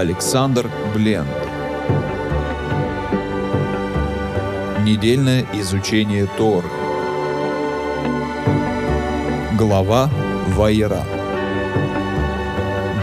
Александр 0.00 0.70
Бленд. 0.94 1.28
Недельное 4.82 5.46
изучение 5.52 6.26
Тор. 6.38 6.64
Глава 9.58 10.10
Вайера. 10.56 11.04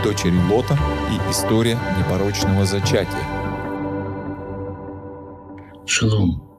Дочери 0.04 0.40
Лота 0.50 0.76
и 1.12 1.32
история 1.32 1.78
непорочного 2.00 2.66
зачатия. 2.66 3.28
Шалом. 5.86 6.50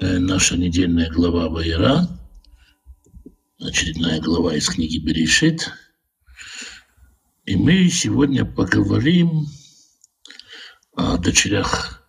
Э, 0.00 0.18
наша 0.18 0.56
недельная 0.56 1.08
глава 1.08 1.48
Вайера. 1.48 2.08
Очередная 3.60 4.20
глава 4.20 4.56
из 4.56 4.68
книги 4.68 4.98
Берешит. 4.98 5.70
И 7.44 7.56
мы 7.56 7.88
сегодня 7.88 8.44
поговорим 8.44 9.48
о 10.94 11.18
дочерях 11.18 12.08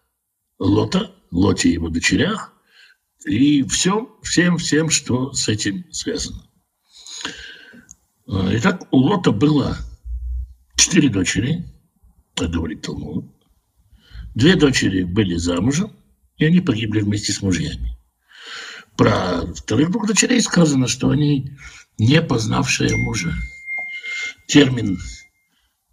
Лота, 0.60 1.12
Лоте 1.32 1.70
и 1.70 1.74
его 1.74 1.90
дочерях, 1.90 2.54
и 3.26 3.64
всем, 3.64 4.10
всем, 4.22 4.58
всем, 4.58 4.92
что 4.92 5.34
с 5.34 5.48
этим 5.48 5.92
связано. 5.92 6.48
Итак, 8.28 8.88
у 8.92 8.98
Лота 8.98 9.32
было 9.32 9.76
четыре 10.78 11.10
дочери, 11.10 11.66
как 12.36 12.52
говорит 12.52 12.84
Талмуд. 12.84 13.26
Две 14.36 14.56
дочери 14.56 15.04
были 15.04 15.36
замужем, 15.38 15.96
и 16.38 16.46
они 16.46 16.60
погибли 16.60 17.02
вместе 17.02 17.32
с 17.32 17.42
мужьями. 17.42 17.98
Про 18.98 19.52
вторых 19.56 19.90
двух 19.90 20.06
дочерей 20.08 20.42
сказано, 20.42 20.88
что 20.88 21.10
они 21.10 21.58
не 21.98 22.22
познавшие 22.22 22.96
мужа. 22.96 23.34
Термин 24.48 25.00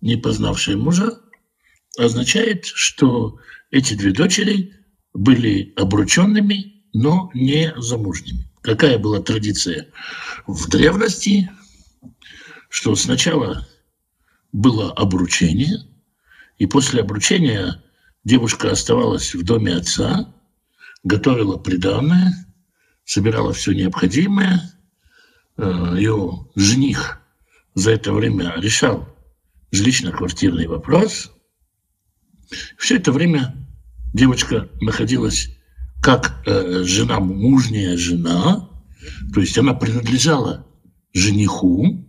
не 0.01 0.17
познавшие 0.17 0.77
мужа, 0.77 1.19
означает, 1.99 2.67
что 2.67 3.39
эти 3.71 3.95
две 3.95 4.13
дочери 4.13 4.75
были 5.13 5.73
обрученными, 5.77 6.85
но 6.93 7.31
не 7.35 7.73
замужними. 7.77 8.49
Какая 8.63 8.99
была 8.99 9.21
традиция 9.21 9.89
в 10.47 10.69
древности, 10.69 11.51
что 12.69 12.95
сначала 12.95 13.67
было 14.53 14.93
обручение, 14.93 15.79
и 16.59 16.67
после 16.67 17.01
обручения 17.01 17.83
девушка 18.25 18.71
оставалась 18.71 19.35
в 19.35 19.45
доме 19.45 19.77
отца, 19.77 20.33
готовила 21.05 21.57
приданное, 21.57 22.35
собирала 23.05 23.53
все 23.53 23.73
необходимое. 23.73 24.61
Э, 25.57 25.95
Ее 25.97 26.47
жених 26.55 27.21
за 27.75 27.93
это 27.93 28.13
время 28.13 28.55
решал 28.59 29.09
жилищно-квартирный 29.73 30.67
вопрос. 30.67 31.33
Все 32.77 32.97
это 32.97 33.13
время 33.13 33.55
девочка 34.13 34.69
находилась 34.81 35.57
как 36.03 36.43
э, 36.47 36.83
жена, 36.85 37.21
мужняя 37.21 37.97
жена, 37.97 38.69
то 39.33 39.41
есть 39.41 39.57
она 39.59 39.75
принадлежала 39.75 40.67
жениху, 41.13 42.07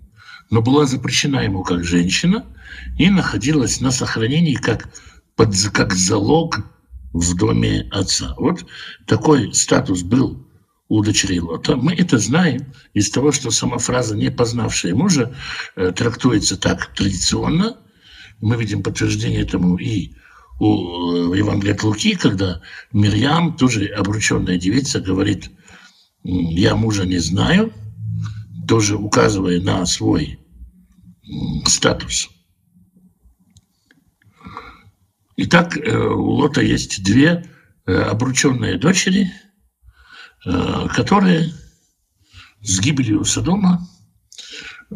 но 0.50 0.62
была 0.62 0.86
запрещена 0.86 1.40
ему 1.40 1.64
как 1.64 1.84
женщина 1.84 2.46
и 2.98 3.10
находилась 3.10 3.82
на 3.82 3.92
сохранении 3.92 4.56
как, 4.56 4.90
под, 5.36 5.56
как 5.74 5.94
залог 5.94 6.60
в 7.14 7.36
доме 7.36 7.88
отца. 7.92 8.36
Вот 8.38 8.66
такой 9.06 9.54
статус 9.54 10.04
был 10.04 10.48
у 10.92 11.02
дочерей 11.02 11.40
Лота. 11.40 11.78
Мы 11.78 11.94
это 11.94 12.18
знаем 12.18 12.74
из 12.94 13.10
того, 13.12 13.32
что 13.32 13.50
сама 13.50 13.78
фраза 13.78 14.14
«не 14.14 14.30
познавшая 14.30 14.94
мужа» 14.94 15.34
э, 15.78 15.94
трактуется 15.94 16.58
так 16.58 16.94
традиционно. 16.94 17.78
Мы 18.42 18.58
видим 18.58 18.84
подтверждение 18.84 19.42
этому 19.42 19.78
и 19.78 20.12
у 20.60 21.34
Евангелия 21.34 21.76
от 21.76 21.84
Луки, 21.84 22.16
когда 22.16 22.62
Мирьям, 22.92 23.56
тоже 23.56 23.86
обрученная 23.86 24.58
девица, 24.58 25.00
говорит 25.00 25.50
«я 26.24 26.76
мужа 26.76 27.06
не 27.06 27.20
знаю», 27.20 27.72
тоже 28.68 28.98
указывая 28.98 29.62
на 29.62 29.86
свой 29.86 30.40
статус. 31.68 32.30
Итак, 35.38 35.78
э, 35.78 35.98
у 35.98 36.32
Лота 36.32 36.62
есть 36.62 37.02
две 37.02 37.46
э, 37.86 37.94
обрученные 37.94 38.78
дочери– 38.78 39.32
Э, 39.42 39.51
которые 40.44 41.54
с 42.62 42.80
гибелью 42.80 43.24
Содома, 43.26 43.88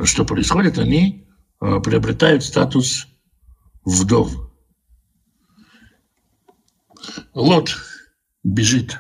что 0.04 0.26
происходит, 0.26 0.78
они 0.78 1.28
э, 1.62 1.80
приобретают 1.80 2.44
статус 2.44 3.08
вдов. 3.84 4.36
Лот 7.34 7.78
бежит 8.44 9.00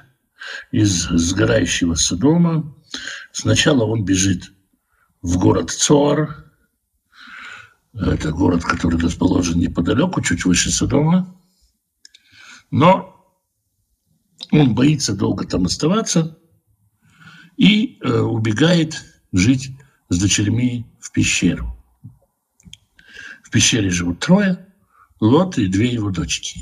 из 0.72 1.04
сгорающего 1.04 1.96
Содома. 1.96 2.76
Сначала 3.32 3.84
он 3.84 4.06
бежит 4.06 4.52
в 5.22 5.38
город 5.38 5.72
Цор. 5.72 6.46
Это 7.94 8.32
город, 8.32 8.64
который 8.64 9.00
расположен 9.00 9.60
неподалеку, 9.60 10.22
чуть 10.22 10.46
выше 10.46 10.72
Содома. 10.72 11.36
Но 12.72 13.15
он 14.52 14.76
боится 14.76 15.16
долго 15.16 15.46
там 15.46 15.66
оставаться 15.66 16.38
и 17.58 18.00
э, 18.02 18.20
убегает 18.20 19.04
жить 19.32 19.72
с 20.10 20.20
дочерьми 20.20 20.86
в 21.00 21.12
пещеру. 21.12 21.76
В 23.44 23.50
пещере 23.50 23.90
живут 23.90 24.20
трое, 24.20 24.66
Лот 25.20 25.58
и 25.58 25.68
две 25.68 25.94
его 25.94 26.12
дочки. 26.12 26.60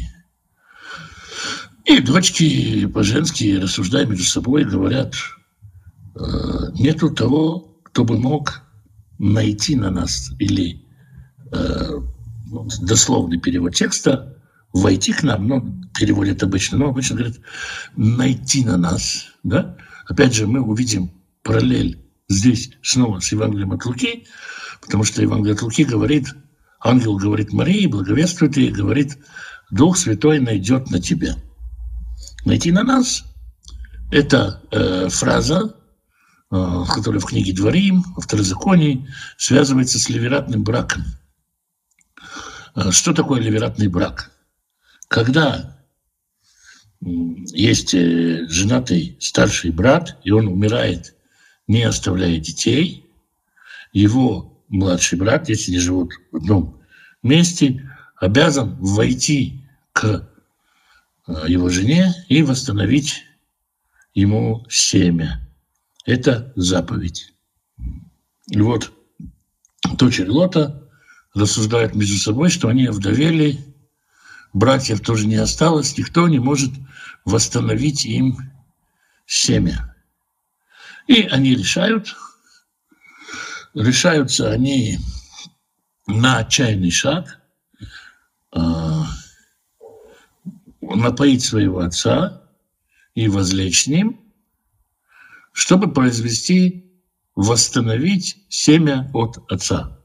И 1.85 1.99
дочки 1.99 2.85
по-женски, 2.85 3.57
рассуждая 3.61 4.05
между 4.05 4.23
собой, 4.23 4.63
говорят, 4.63 5.15
э, 6.15 6.19
нету 6.79 7.09
того, 7.09 7.79
кто 7.83 8.05
бы 8.05 8.17
мог 8.17 8.61
найти 9.19 9.75
на 9.75 9.89
нас, 9.89 10.31
или 10.39 10.85
э, 11.51 11.89
дословный 12.81 13.39
перевод 13.39 13.75
текста, 13.75 14.32
войти 14.73 15.13
к 15.13 15.23
нам, 15.23 15.47
ну, 15.47 15.81
переводят 15.93 16.43
обычно, 16.43 16.79
но 16.79 16.89
обычно 16.89 17.15
говорят, 17.15 17.37
найти 17.95 18.65
на 18.65 18.77
нас, 18.77 19.27
да? 19.43 19.77
Опять 20.07 20.33
же, 20.33 20.47
мы 20.47 20.61
увидим 20.61 21.11
параллель 21.43 22.03
здесь 22.27 22.71
снова 22.81 23.19
с 23.19 23.31
Евангелием 23.31 23.71
от 23.71 23.85
Луки, 23.85 24.25
потому 24.81 25.03
что 25.03 25.21
Евангелие 25.21 25.53
от 25.53 25.61
Луки 25.61 25.83
говорит, 25.85 26.33
ангел 26.81 27.17
говорит 27.17 27.53
Марии, 27.53 27.85
благовествует 27.85 28.57
ей, 28.57 28.71
говорит, 28.71 29.17
Дух 29.71 29.97
Святой 29.97 30.39
найдет 30.39 30.89
на 30.89 30.99
тебя. 30.99 31.35
Найти 32.45 32.71
на 32.71 32.83
нас– 32.83 33.23
это 34.11 34.61
э, 34.71 35.07
фраза, 35.09 35.75
э, 36.51 36.83
которая 36.93 37.21
в 37.21 37.25
книге 37.25 37.53
«Дворим», 37.53 38.03
во 38.15 38.21
Второзаконии, 38.21 39.07
связывается 39.37 39.99
с 39.99 40.09
ливератным 40.09 40.63
браком. 40.63 41.03
Э, 42.75 42.91
что 42.91 43.13
такое 43.13 43.39
ливератный 43.39 43.87
брак? 43.87 44.32
Когда 45.13 45.77
есть 47.51 47.93
э, 47.93 48.47
женатый 48.49 49.15
старший 49.19 49.69
брат, 49.69 50.17
и 50.23 50.31
он 50.31 50.47
умирает, 50.47 51.15
не 51.67 51.83
оставляя 51.83 52.39
детей, 52.39 53.05
его 53.91 54.65
младший 54.69 55.19
брат, 55.19 55.49
если 55.49 55.69
они 55.69 55.79
живут 55.79 56.13
в 56.31 56.37
одном 56.37 56.81
месте, 57.21 57.87
обязан 58.15 58.75
войти 58.79 59.63
к 59.91 60.27
э, 61.27 61.31
его 61.47 61.69
жене 61.69 62.11
и 62.27 62.41
восстановить 62.41 63.23
ему 64.15 64.65
семя. 64.67 65.47
Это 66.07 66.51
заповедь. 66.55 67.35
И 68.49 68.59
вот 68.59 68.91
дочери 69.93 70.27
Лота 70.27 70.89
рассуждают 71.35 71.93
между 71.93 72.17
собой, 72.17 72.49
что 72.49 72.67
они 72.67 72.87
овдовели, 72.87 73.72
братьев 74.53 75.01
тоже 75.01 75.27
не 75.27 75.35
осталось, 75.35 75.97
никто 75.97 76.27
не 76.27 76.39
может 76.39 76.71
восстановить 77.25 78.05
им 78.05 78.37
семя. 79.25 79.95
И 81.07 81.23
они 81.23 81.55
решают, 81.55 82.15
решаются 83.73 84.51
они 84.51 84.99
на 86.07 86.39
отчаянный 86.39 86.91
шаг, 86.91 87.41
э, 88.55 88.59
напоить 90.81 91.43
своего 91.43 91.79
отца 91.79 92.43
и 93.15 93.27
возлечь 93.27 93.83
с 93.83 93.87
ним, 93.87 94.19
чтобы 95.51 95.91
произвести, 95.91 96.79
восстановить 97.35 98.45
семя 98.49 99.09
от 99.13 99.39
отца. 99.51 100.02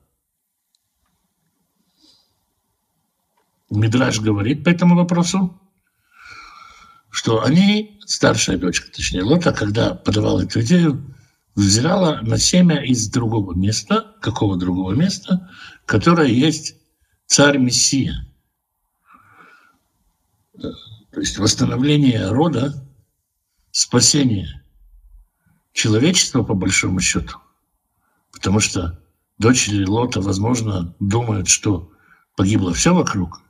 Мидраж 3.71 4.21
говорит 4.21 4.65
по 4.65 4.71
этому 4.71 4.97
вопросу, 4.97 5.61
что 7.11 7.43
они, 7.43 7.99
старшая 8.07 8.57
дочка, 8.59 8.91
точнее 8.91 9.23
Лота, 9.23 9.53
когда 9.53 9.95
подавала 9.95 10.43
эту 10.43 10.61
идею, 10.61 11.15
взирала 11.55 12.21
на 12.23 12.39
семя 12.39 12.83
из 12.85 13.09
другого 13.09 13.55
места, 13.55 14.15
какого 14.21 14.57
другого 14.57 14.93
места, 14.93 15.51
которое 15.87 16.29
есть 16.29 16.77
царь 17.27 17.59
Мессия. 17.59 18.27
то 20.53 21.21
есть 21.21 21.39
восстановление 21.39 22.29
рода, 22.29 22.89
спасение 23.71 24.65
человечества, 25.73 26.43
по 26.43 26.55
большому 26.55 27.01
счету. 27.01 27.39
Потому 28.33 28.61
что 28.61 29.03
дочери 29.39 29.85
Лота, 29.85 30.21
возможно, 30.21 30.95
думают, 31.01 31.49
что 31.49 31.93
погибло 32.37 32.73
все 32.73 32.95
вокруг, 32.95 33.43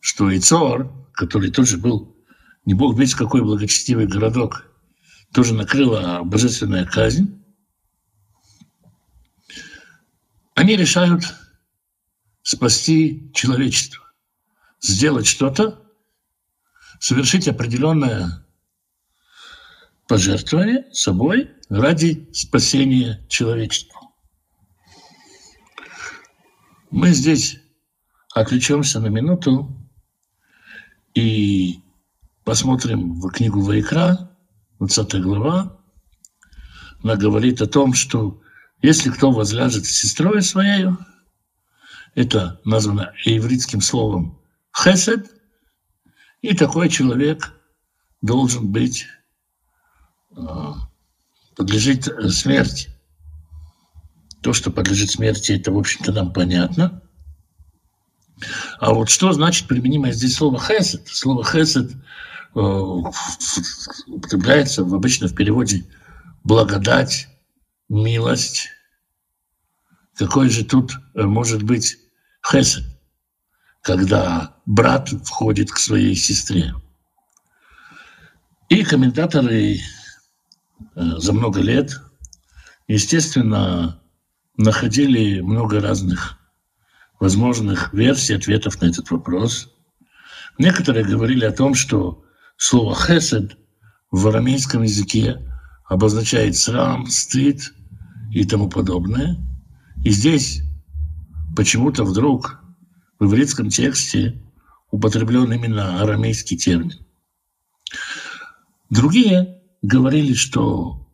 что 0.00 0.34
Ицор, 0.36 0.92
который 1.12 1.50
тоже 1.50 1.76
был, 1.76 2.16
не 2.64 2.74
бог 2.74 2.98
весь 2.98 3.14
какой 3.14 3.42
благочестивый 3.42 4.06
городок, 4.06 4.66
тоже 5.32 5.54
накрыла 5.54 6.22
божественная 6.24 6.84
казнь, 6.84 7.42
они 10.54 10.76
решают 10.76 11.24
спасти 12.42 13.30
человечество, 13.32 14.02
сделать 14.80 15.26
что-то, 15.26 15.82
совершить 16.98 17.48
определенное 17.48 18.44
пожертвование 20.06 20.92
собой 20.92 21.50
ради 21.68 22.28
спасения 22.32 23.24
человечества. 23.28 24.00
Мы 26.90 27.12
здесь 27.12 27.58
отвлечемся 28.34 29.00
на 29.00 29.06
минуту 29.06 29.79
и 31.14 31.80
посмотрим 32.44 33.20
в 33.20 33.30
книгу 33.30 33.60
Вайкра, 33.60 34.30
20 34.78 35.22
глава. 35.22 35.78
Она 37.02 37.16
говорит 37.16 37.60
о 37.60 37.66
том, 37.66 37.94
что 37.94 38.40
если 38.82 39.10
кто 39.10 39.30
возляжет 39.30 39.84
с 39.86 39.90
сестрой 39.90 40.42
своей, 40.42 40.86
это 42.14 42.60
названо 42.64 43.12
ивритским 43.24 43.80
словом 43.80 44.40
хесед, 44.76 45.30
и 46.42 46.56
такой 46.56 46.88
человек 46.88 47.54
должен 48.22 48.70
быть, 48.70 49.06
а, 50.36 50.74
подлежит 51.56 52.04
смерти. 52.32 52.90
То, 54.42 54.52
что 54.52 54.70
подлежит 54.70 55.10
смерти, 55.10 55.52
это, 55.52 55.70
в 55.70 55.78
общем-то, 55.78 56.12
нам 56.12 56.32
понятно. 56.32 57.02
А 58.78 58.92
вот 58.92 59.10
что 59.10 59.32
значит 59.32 59.68
применимое 59.68 60.12
здесь 60.12 60.36
слово 60.36 60.58
хесед? 60.58 61.06
Слово 61.08 61.44
хесед 61.44 61.92
э, 62.54 62.60
употребляется 64.06 64.82
обычно 64.82 65.28
в 65.28 65.34
переводе 65.34 65.86
благодать, 66.44 67.28
милость. 67.88 68.68
Какой 70.16 70.48
же 70.48 70.64
тут 70.64 70.92
э, 71.14 71.22
может 71.22 71.62
быть 71.62 71.98
хесед, 72.50 72.84
когда 73.82 74.56
брат 74.66 75.08
входит 75.24 75.70
к 75.70 75.78
своей 75.78 76.14
сестре? 76.14 76.74
И 78.68 78.84
комментаторы 78.84 79.76
э, 79.76 79.80
за 80.94 81.32
много 81.32 81.60
лет, 81.60 82.00
естественно, 82.86 84.00
находили 84.56 85.40
много 85.40 85.80
разных 85.80 86.39
возможных 87.20 87.92
версий 87.92 88.34
ответов 88.34 88.80
на 88.80 88.86
этот 88.86 89.10
вопрос. 89.10 89.70
Некоторые 90.58 91.04
говорили 91.04 91.44
о 91.44 91.52
том, 91.52 91.74
что 91.74 92.24
слово 92.56 92.96
«хесед» 92.96 93.56
в 94.10 94.26
арамейском 94.26 94.82
языке 94.82 95.38
обозначает 95.84 96.56
срам, 96.56 97.06
стыд 97.06 97.72
и 98.32 98.44
тому 98.44 98.68
подобное. 98.68 99.36
И 100.02 100.10
здесь 100.10 100.62
почему-то 101.54 102.04
вдруг 102.04 102.60
в 103.18 103.26
ивритском 103.26 103.68
тексте 103.68 104.42
употреблен 104.90 105.52
именно 105.52 106.00
арамейский 106.02 106.56
термин. 106.56 107.06
Другие 108.88 109.60
говорили, 109.82 110.34
что 110.34 111.06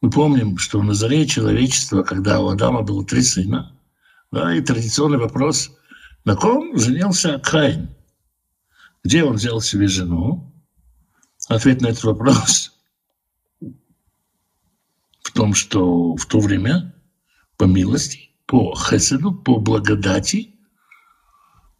мы 0.00 0.10
помним, 0.10 0.58
что 0.58 0.82
на 0.82 0.94
заре 0.94 1.26
человечества, 1.26 2.02
когда 2.02 2.40
у 2.40 2.48
Адама 2.48 2.82
было 2.82 3.04
три 3.04 3.22
сына, 3.22 3.76
да, 4.30 4.54
и 4.54 4.60
традиционный 4.60 5.18
вопрос, 5.18 5.76
на 6.24 6.36
ком 6.36 6.78
женился 6.78 7.38
Каин? 7.38 7.94
Где 9.02 9.24
он 9.24 9.36
взял 9.36 9.60
себе 9.60 9.88
жену? 9.88 10.52
Ответ 11.48 11.80
на 11.80 11.88
этот 11.88 12.04
вопрос 12.04 12.72
в 15.22 15.32
том, 15.32 15.54
что 15.54 16.14
в 16.16 16.26
то 16.26 16.38
время 16.40 16.94
по 17.56 17.64
милости, 17.64 18.30
по 18.46 18.74
хеседу, 18.74 19.32
по 19.32 19.58
благодати 19.58 20.54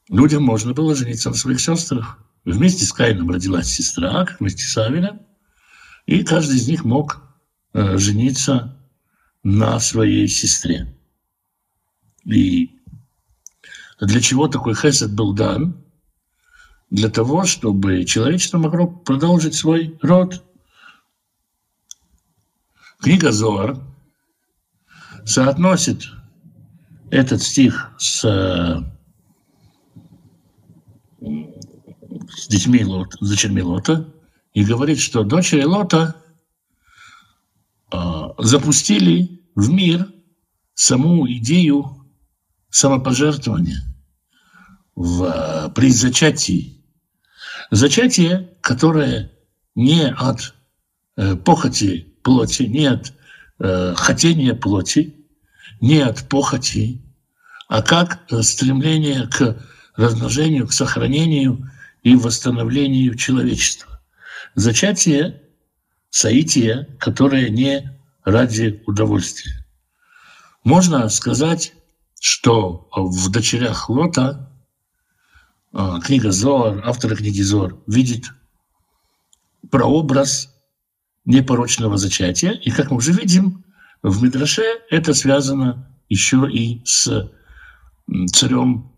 людям 0.08 0.42
можно 0.42 0.72
было 0.72 0.94
жениться 0.94 1.30
на 1.30 1.36
своих 1.36 1.60
сестрах. 1.60 2.18
Вместе 2.44 2.84
с 2.84 2.92
Каином 2.92 3.30
родилась 3.30 3.68
сестра, 3.68 4.26
вместе 4.38 4.62
с 4.64 4.76
Авелем, 4.78 5.20
и 6.06 6.24
каждый 6.24 6.56
из 6.56 6.68
них 6.68 6.84
мог 6.84 7.22
э, 7.74 7.98
жениться 7.98 8.80
на 9.42 9.78
своей 9.78 10.26
сестре. 10.26 10.96
И 12.24 12.70
для 14.00 14.20
чего 14.20 14.48
такой 14.48 14.74
хесед 14.74 15.14
был 15.14 15.34
дан? 15.34 15.84
Для 16.90 17.08
того, 17.08 17.44
чтобы 17.44 18.04
человечество 18.04 18.58
могло 18.58 18.86
продолжить 18.86 19.54
свой 19.54 19.98
род. 20.02 20.44
Книга 22.98 23.30
Зоар 23.32 23.78
соотносит 25.24 26.10
этот 27.10 27.42
стих 27.42 27.92
с, 27.98 28.22
с 31.20 32.48
детьми 32.48 32.84
Лота, 32.84 33.16
с 33.20 33.28
дочерьми 33.28 33.62
Лота 33.62 34.12
и 34.52 34.64
говорит, 34.64 34.98
что 34.98 35.22
дочери 35.22 35.62
Лота 35.62 36.16
э, 37.92 37.98
запустили 38.38 39.40
в 39.54 39.70
мир 39.70 40.12
саму 40.74 41.30
идею 41.32 41.99
самопожертвование 42.70 43.80
в, 44.94 45.72
при 45.74 45.90
зачатии. 45.90 46.84
Зачатие, 47.70 48.50
которое 48.60 49.32
не 49.74 50.08
от 50.08 50.54
э, 51.16 51.36
похоти 51.36 52.14
плоти, 52.22 52.64
не 52.64 52.86
от 52.86 53.12
э, 53.58 53.94
хотения 53.96 54.54
плоти, 54.54 55.26
не 55.80 56.00
от 56.00 56.28
похоти, 56.28 57.02
а 57.68 57.82
как 57.82 58.20
стремление 58.42 59.28
к 59.28 59.64
размножению, 59.96 60.66
к 60.66 60.72
сохранению 60.72 61.70
и 62.02 62.16
восстановлению 62.16 63.14
человечества. 63.14 64.00
Зачатие, 64.54 65.42
соитие, 66.10 66.88
которое 66.98 67.48
не 67.50 67.98
ради 68.24 68.82
удовольствия. 68.86 69.64
Можно 70.64 71.08
сказать, 71.08 71.72
что 72.20 72.88
в 72.94 73.30
«Дочерях 73.30 73.88
Лота» 73.88 74.52
а, 75.72 76.00
книга 76.00 76.30
Зоар, 76.30 76.82
автора 76.86 77.16
книги 77.16 77.40
Зоар, 77.40 77.76
видит 77.86 78.26
прообраз 79.70 80.54
непорочного 81.24 81.96
зачатия. 81.96 82.52
И, 82.52 82.70
как 82.70 82.90
мы 82.90 82.98
уже 82.98 83.12
видим, 83.12 83.64
в 84.02 84.22
Мидраше 84.22 84.62
это 84.90 85.14
связано 85.14 85.96
еще 86.08 86.46
и 86.50 86.82
с 86.84 87.32
царем 88.32 88.92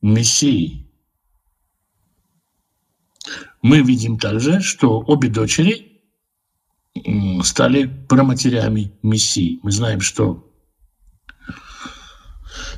Мессией. 0.00 0.90
Мы 3.60 3.82
видим 3.82 4.18
также, 4.18 4.60
что 4.60 5.00
обе 5.00 5.28
дочери 5.28 6.00
стали 7.42 7.84
проматерями 8.08 8.92
Мессии. 9.02 9.60
Мы 9.62 9.72
знаем, 9.72 10.00
что 10.00 10.51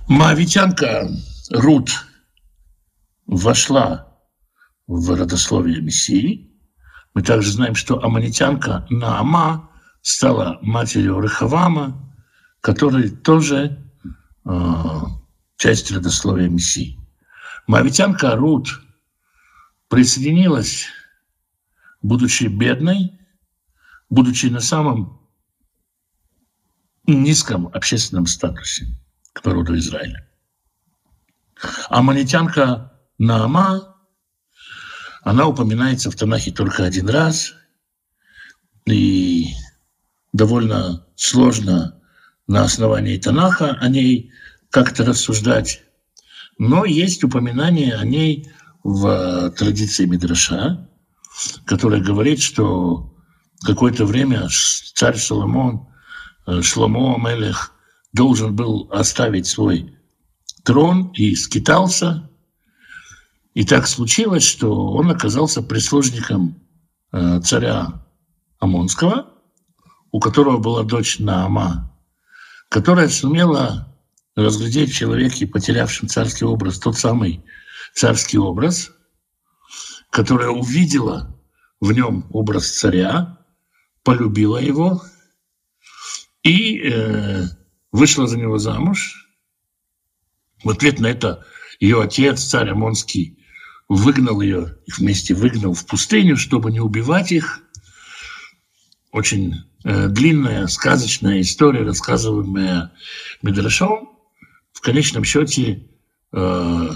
Моавитянка 0.09 1.09
Рут 1.51 1.91
вошла 3.27 4.19
в 4.87 5.11
родословие 5.17 5.81
Мессии. 5.81 6.51
Мы 7.15 7.23
также 7.23 7.51
знаем, 7.51 7.75
что 7.75 8.05
аманитянка 8.05 8.87
Наама 8.91 9.71
стала 10.03 10.59
матерью 10.61 11.21
Рахавама, 11.21 12.15
который 12.61 13.09
тоже 13.09 13.83
э, 14.45 14.51
часть 15.57 15.91
родословия 15.91 16.51
Мессии. 16.51 16.99
Моавитянка 17.67 18.37
Рут 18.37 18.83
присоединилась, 19.89 20.85
будучи 22.03 22.45
бедной, 22.45 23.19
будучи 24.11 24.47
на 24.47 24.61
самом 24.61 25.27
низком 27.07 27.69
общественном 27.69 28.27
статусе 28.27 28.87
к 29.35 29.45
народу 29.45 29.77
Израиля. 29.77 30.27
А 31.91 32.03
манитянка 32.03 32.93
Наама, 33.19 33.97
она 35.23 35.47
упоминается 35.47 36.11
в 36.11 36.17
Танахе 36.17 36.51
только 36.51 36.85
один 36.85 37.09
раз, 37.11 37.55
и 38.87 39.49
довольно 40.33 41.07
сложно 41.17 42.01
на 42.47 42.65
основании 42.65 43.19
Танаха 43.19 43.77
о 43.81 43.89
ней 43.89 44.33
как-то 44.71 45.05
рассуждать. 45.05 45.83
Но 46.59 46.85
есть 46.85 47.25
упоминание 47.25 47.95
о 47.95 48.05
ней 48.05 48.51
в 48.83 49.51
традиции 49.53 50.05
Мидраша, 50.05 50.89
которая 51.65 52.01
говорит, 52.01 52.41
что 52.41 53.15
какое-то 53.65 54.05
время 54.05 54.49
царь 54.95 55.17
Соломон, 55.17 55.89
э, 56.47 56.61
Шломо 56.61 57.17
Амелех, 57.17 57.74
должен 58.15 58.55
был 58.55 58.89
оставить 58.91 59.47
свой 59.47 59.99
трон 60.63 61.11
и 61.15 61.35
скитался. 61.35 62.31
И 63.53 63.65
так 63.65 63.87
случилось, 63.87 64.45
что 64.45 64.93
он 64.93 65.11
оказался 65.11 65.63
прислужником 65.63 66.61
э, 67.13 67.41
царя 67.43 68.05
Амонского, 68.59 69.31
у 70.11 70.21
которого 70.21 70.59
была 70.59 70.85
дочь 70.85 71.19
Наама, 71.19 71.93
которая 72.69 73.09
сумела 73.09 73.93
разглядеть 74.37 74.91
в 74.91 74.97
человеке, 74.97 75.47
потерявшем 75.47 76.09
царский 76.09 76.45
образ, 76.45 76.79
тот 76.79 76.97
самый 76.97 77.45
царский 77.95 78.39
образ, 78.39 78.91
которая 80.11 80.51
увидела 80.51 81.37
в 81.81 81.93
нем 81.93 82.27
образ 82.31 82.71
царя, 82.71 83.39
полюбила 84.03 84.59
его 84.59 85.03
и 86.43 86.81
э, 86.81 87.45
вышла 87.95 88.27
за 88.27 88.37
него 88.37 88.59
замуж. 88.59 89.31
В 90.65 90.71
ответ 90.71 90.99
на 90.99 91.07
это 91.07 91.47
ее 91.79 92.03
отец, 92.03 92.43
царь 92.43 92.71
Амонский, 92.71 93.39
выгнал 93.89 94.41
ее, 94.41 94.79
их 94.85 94.99
вместе 94.99 95.33
выгнал 95.33 95.75
в 95.75 95.87
пустыню, 95.87 96.37
чтобы 96.37 96.73
не 96.73 96.81
убивать 96.81 97.31
их. 97.31 97.63
Очень 99.13 99.55
э, 99.85 100.09
длинная, 100.09 100.67
сказочная 100.67 101.41
история, 101.41 101.85
рассказываемая 101.85 102.93
Медрашом. 103.43 104.19
В 104.73 104.81
конечном 104.81 105.23
счете 105.23 105.89
э, 106.33 106.89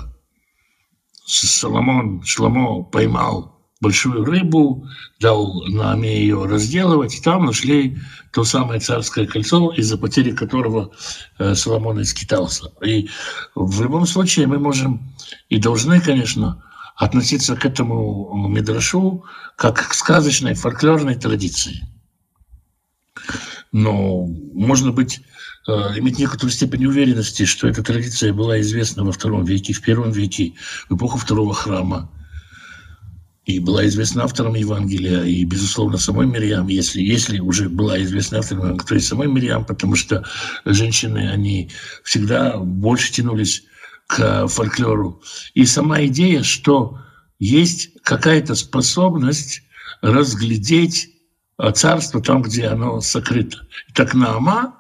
Соломон, 1.27 2.25
Шломо 2.25 2.83
поймал 2.83 3.58
большую 3.81 4.25
рыбу, 4.25 4.87
дал 5.21 5.65
Нааме 5.69 6.21
ее 6.21 6.45
разделывать, 6.45 7.21
там 7.23 7.47
нашли 7.47 7.99
то 8.33 8.45
самое 8.45 8.81
царское 8.81 9.27
кольцо, 9.27 9.73
из-за 9.73 9.97
потери 9.99 10.33
которого 10.33 10.93
э, 11.39 11.55
Соломон 11.55 12.01
и 12.01 12.05
скитался. 12.05 12.73
И 12.85 13.09
в 13.55 13.83
любом 13.83 14.07
случае 14.07 14.47
мы 14.47 14.59
можем 14.59 15.15
и 15.49 15.59
должны, 15.59 16.01
конечно, 16.01 16.65
относиться 16.97 17.55
к 17.55 17.65
этому 17.65 18.49
мидрашу 18.49 19.25
как 19.57 19.89
к 19.89 19.95
сказочной 19.95 20.55
фольклорной 20.55 21.15
традиции. 21.15 21.87
Но 23.71 24.27
можно 24.55 24.93
быть 24.93 25.21
Э, 25.69 25.93
иметь 25.99 26.19
некоторую 26.19 26.51
степень 26.51 26.87
уверенности, 26.87 27.45
что 27.45 27.69
эта 27.69 27.83
традиция 27.83 28.33
была 28.33 28.59
известна 28.61 29.05
во 29.05 29.13
втором 29.13 29.45
веке, 29.45 29.75
в 29.75 29.83
первом 29.83 30.11
веке, 30.13 30.55
в 30.89 30.97
эпоху 30.97 31.19
второго 31.19 31.53
храма, 31.53 32.11
и 33.49 33.61
была 33.61 33.87
известна 33.87 34.25
автором 34.25 34.55
Евангелия, 34.55 35.23
и, 35.25 35.43
безусловно, 35.43 35.97
самой 35.97 36.27
Мирьям, 36.27 36.69
если, 36.69 37.01
если 37.01 37.41
уже 37.41 37.71
была 37.71 37.99
известна 38.03 38.41
автором 38.41 38.79
то 38.79 38.95
и 38.95 39.01
самой 39.01 39.27
Мирьям, 39.27 39.65
потому 39.65 39.97
что 39.97 40.23
женщины, 40.67 41.31
они 41.31 41.71
всегда 42.05 42.59
больше 42.59 43.11
тянулись 43.11 43.65
к 44.07 44.49
фольклору. 44.49 45.23
И 45.55 45.65
сама 45.65 46.05
идея, 46.05 46.43
что 46.43 46.99
есть 47.39 47.89
какая-то 48.03 48.55
способность 48.55 49.63
разглядеть 50.03 51.09
царство 51.73 52.21
там, 52.21 52.43
где 52.43 52.67
оно 52.67 53.01
сокрыто. 53.01 53.67
Так 53.95 54.13
Наама, 54.13 54.77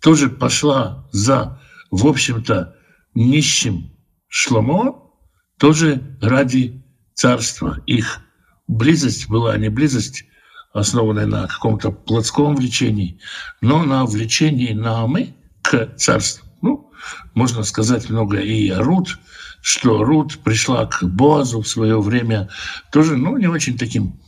тоже 0.00 0.30
пошла 0.30 1.06
за, 1.12 1.60
в 1.90 2.06
общем-то, 2.06 2.74
нищим 3.12 3.90
Шломо, 4.28 5.12
тоже 5.58 6.16
ради 6.22 6.82
царства. 7.18 7.82
Их 7.86 8.20
близость 8.68 9.28
была 9.28 9.56
не 9.58 9.68
близость, 9.68 10.24
основанная 10.72 11.26
на 11.26 11.48
каком-то 11.48 11.90
плотском 11.90 12.54
влечении, 12.54 13.18
но 13.60 13.82
на 13.82 14.06
влечении 14.06 14.72
Наамы 14.72 15.34
к 15.60 15.96
царству. 15.96 16.46
Ну, 16.62 16.92
можно 17.34 17.64
сказать 17.64 18.08
много 18.08 18.38
и 18.38 18.68
о 18.68 18.84
Рут, 18.84 19.18
что 19.60 20.04
Рут 20.04 20.38
пришла 20.44 20.86
к 20.86 21.02
Боазу 21.02 21.60
в 21.60 21.68
свое 21.68 22.00
время 22.00 22.50
тоже, 22.92 23.16
ну, 23.16 23.36
не 23.36 23.48
очень 23.48 23.76
таким 23.76 24.20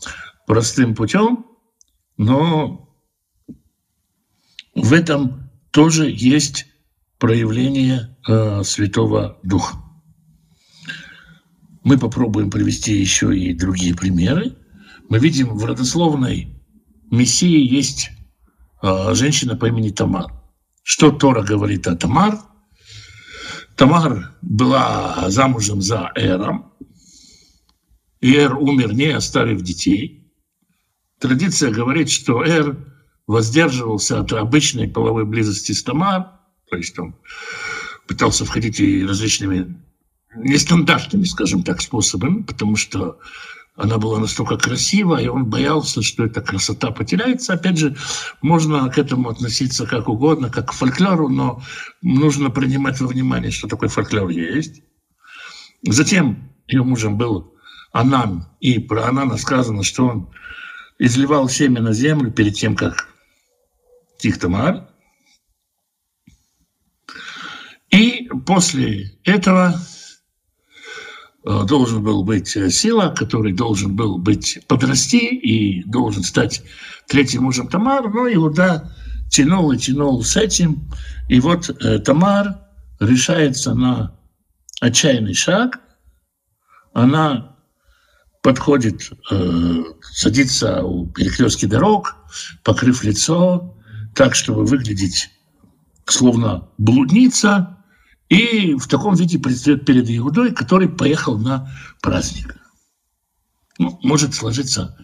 простым 0.49 0.97
путем, 0.97 1.47
но 2.17 2.89
в 4.75 4.93
этом 4.93 5.49
тоже 5.71 6.11
есть 6.11 6.67
проявление 7.19 8.17
э, 8.27 8.65
Святого 8.65 9.39
Духа. 9.45 9.77
Мы 11.83 11.99
попробуем 11.99 12.51
привести 12.51 12.95
еще 12.95 13.37
и 13.37 13.55
другие 13.55 13.95
примеры. 13.95 14.57
Мы 15.09 15.19
видим 15.19 15.57
в 15.57 15.65
родословной 15.65 16.57
Мессии 17.11 17.67
есть 17.67 18.11
э, 18.83 19.15
женщина 19.15 19.57
по 19.57 19.67
имени 19.67 19.91
Тамар. 19.91 20.33
Что 20.83 21.11
Тора 21.11 21.43
говорит 21.43 21.87
о 21.89 21.97
Тамар? 21.97 22.39
Тамар 23.77 24.37
была 24.43 25.29
замужем 25.31 25.81
за 25.81 26.13
Эром. 26.15 26.73
И 28.21 28.35
Эр 28.35 28.57
умер, 28.57 28.93
не 28.93 29.09
оставив 29.09 29.63
детей. 29.63 30.33
Традиция 31.19 31.71
говорит, 31.71 32.11
что 32.11 32.45
Эр 32.45 32.77
воздерживался 33.27 34.21
от 34.21 34.33
обычной 34.33 34.89
половой 34.89 35.25
близости 35.25 35.73
с 35.73 35.83
Тамар, 35.83 36.41
то 36.69 36.77
есть 36.77 36.99
он 36.99 37.17
пытался 38.07 38.45
входить 38.45 38.81
и 38.81 39.07
различными 39.07 39.83
нестандартными, 40.35 41.25
скажем 41.25 41.63
так, 41.63 41.81
способами, 41.81 42.43
потому 42.43 42.77
что 42.77 43.19
она 43.77 43.99
была 43.99 44.19
настолько 44.19 44.59
красива, 44.59 45.21
и 45.21 45.29
он 45.29 45.47
боялся, 45.47 46.03
что 46.03 46.25
эта 46.25 46.43
красота 46.43 46.91
потеряется. 46.91 47.55
Опять 47.55 47.79
же, 47.79 47.97
можно 48.43 48.89
к 48.91 48.99
этому 48.99 49.31
относиться 49.31 49.87
как 49.87 50.09
угодно, 50.09 50.51
как 50.51 50.71
к 50.71 50.73
фольклору, 50.73 51.29
но 51.29 51.63
нужно 52.03 52.51
принимать 52.51 53.01
во 53.01 53.07
внимание, 53.07 53.51
что 53.51 53.69
такой 53.69 53.89
фольклор 53.89 54.29
есть. 54.29 54.83
Затем 55.83 56.53
ее 56.67 56.83
мужем 56.83 57.17
был 57.17 57.55
Анан, 57.93 58.47
и 58.61 58.79
про 58.79 59.07
Анана 59.07 59.39
сказано, 59.39 59.83
что 59.83 60.07
он 60.07 60.31
изливал 60.99 61.49
семя 61.49 61.81
на 61.81 61.93
землю 61.93 62.31
перед 62.31 62.55
тем, 62.55 62.77
как 62.77 63.09
Тихтамар. 64.19 64.89
И 67.91 68.29
после 68.47 69.19
этого 69.25 69.75
должен 71.45 72.03
был 72.03 72.23
быть 72.23 72.55
э, 72.57 72.71
сила, 72.71 73.15
который 73.17 73.53
должен 73.53 73.97
был 73.97 74.19
быть 74.19 74.59
подрасти 74.69 75.27
и 75.27 75.83
должен 75.85 76.23
стать 76.23 76.63
третьим 77.09 77.45
мужем 77.45 77.69
Тамар, 77.69 78.11
но 78.13 78.31
Иуда 78.33 78.95
тянул 79.31 79.73
и 79.73 79.79
тянул 79.79 80.23
с 80.23 80.37
этим. 80.37 80.91
И 81.29 81.41
вот 81.41 81.71
э, 81.71 81.99
Тамар 82.01 82.61
решается 82.99 83.75
на 83.75 84.19
отчаянный 84.81 85.35
шаг. 85.35 85.81
Она 86.93 87.57
подходит, 88.43 89.11
э, 89.31 89.83
садится 90.13 90.83
у 90.83 91.07
перекрестки 91.07 91.67
дорог, 91.67 92.17
покрыв 92.65 93.03
лицо, 93.03 93.77
так, 94.15 94.35
чтобы 94.35 94.65
выглядеть 94.65 95.31
словно 96.05 96.69
блудница, 96.79 97.79
и 98.31 98.77
в 98.77 98.87
таком 98.87 99.15
виде 99.15 99.39
предстает 99.39 99.85
перед 99.85 100.09
Иудой, 100.09 100.53
который 100.53 100.89
поехал 100.89 101.37
на 101.37 101.69
праздник. 102.01 102.57
Ну, 103.79 103.99
может 104.03 104.35
сложиться 104.35 104.97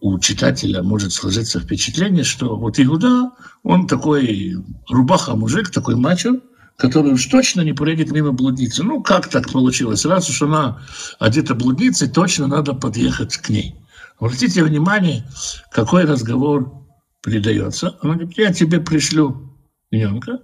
у 0.00 0.18
читателя, 0.18 0.82
может 0.82 1.12
сложиться 1.12 1.60
впечатление, 1.60 2.24
что 2.24 2.56
вот 2.56 2.80
Иуда, 2.80 3.30
он 3.62 3.86
такой 3.86 4.56
рубаха-мужик, 4.88 5.70
такой 5.70 5.94
мачо, 5.94 6.40
который 6.76 7.12
уж 7.12 7.24
точно 7.26 7.60
не 7.60 7.72
проедет 7.72 8.10
мимо 8.10 8.32
блудницы. 8.32 8.82
Ну, 8.82 9.00
как 9.00 9.28
так 9.28 9.52
получилось? 9.52 10.04
Раз 10.04 10.28
уж 10.28 10.42
она 10.42 10.82
одета 11.20 11.54
блудницей, 11.54 12.08
точно 12.08 12.48
надо 12.48 12.74
подъехать 12.74 13.36
к 13.36 13.48
ней. 13.48 13.76
Обратите 14.18 14.64
внимание, 14.64 15.24
какой 15.70 16.04
разговор 16.04 16.84
передается. 17.22 17.96
Она 18.00 18.14
говорит, 18.14 18.36
я 18.36 18.52
тебе 18.52 18.80
пришлю 18.80 19.56
ягненка. 19.92 20.40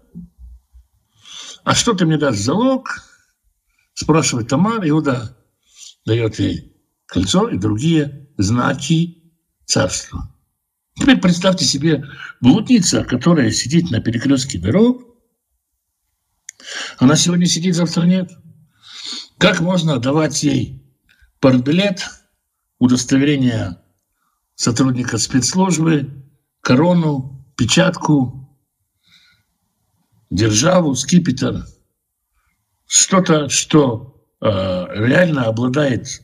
А 1.65 1.75
что 1.75 1.95
ты 1.95 2.07
мне 2.07 2.17
дашь 2.17 2.39
залог? 2.39 2.89
Спрашивает 3.95 4.49
Тамар, 4.49 4.87
Иуда 4.89 5.37
дает 6.07 6.39
ей 6.39 6.77
кольцо 7.07 7.49
и 7.49 7.59
другие 7.59 8.29
знаки 8.39 9.33
царства. 9.67 10.35
Теперь 10.95 11.21
представьте 11.21 11.65
себе 11.65 12.05
блудница, 12.41 13.05
которая 13.05 13.51
сидит 13.51 13.91
на 13.91 14.01
перекрестке 14.01 14.59
дорог. 14.59 15.03
Она 16.99 17.17
сегодня 17.17 17.47
сидит, 17.47 17.75
завтра 17.75 18.03
нет. 18.03 18.31
Как 19.39 19.61
можно 19.61 19.99
давать 19.99 20.43
ей 20.43 20.83
партбилет, 21.41 22.07
удостоверение 22.79 23.79
сотрудника 24.55 25.19
спецслужбы, 25.19 26.25
корону, 26.61 27.47
печатку, 27.57 28.40
державу, 30.31 30.95
скипетр, 30.95 31.67
что-то, 32.87 33.49
что 33.49 34.25
э, 34.41 34.47
реально 34.47 35.45
обладает 35.45 36.23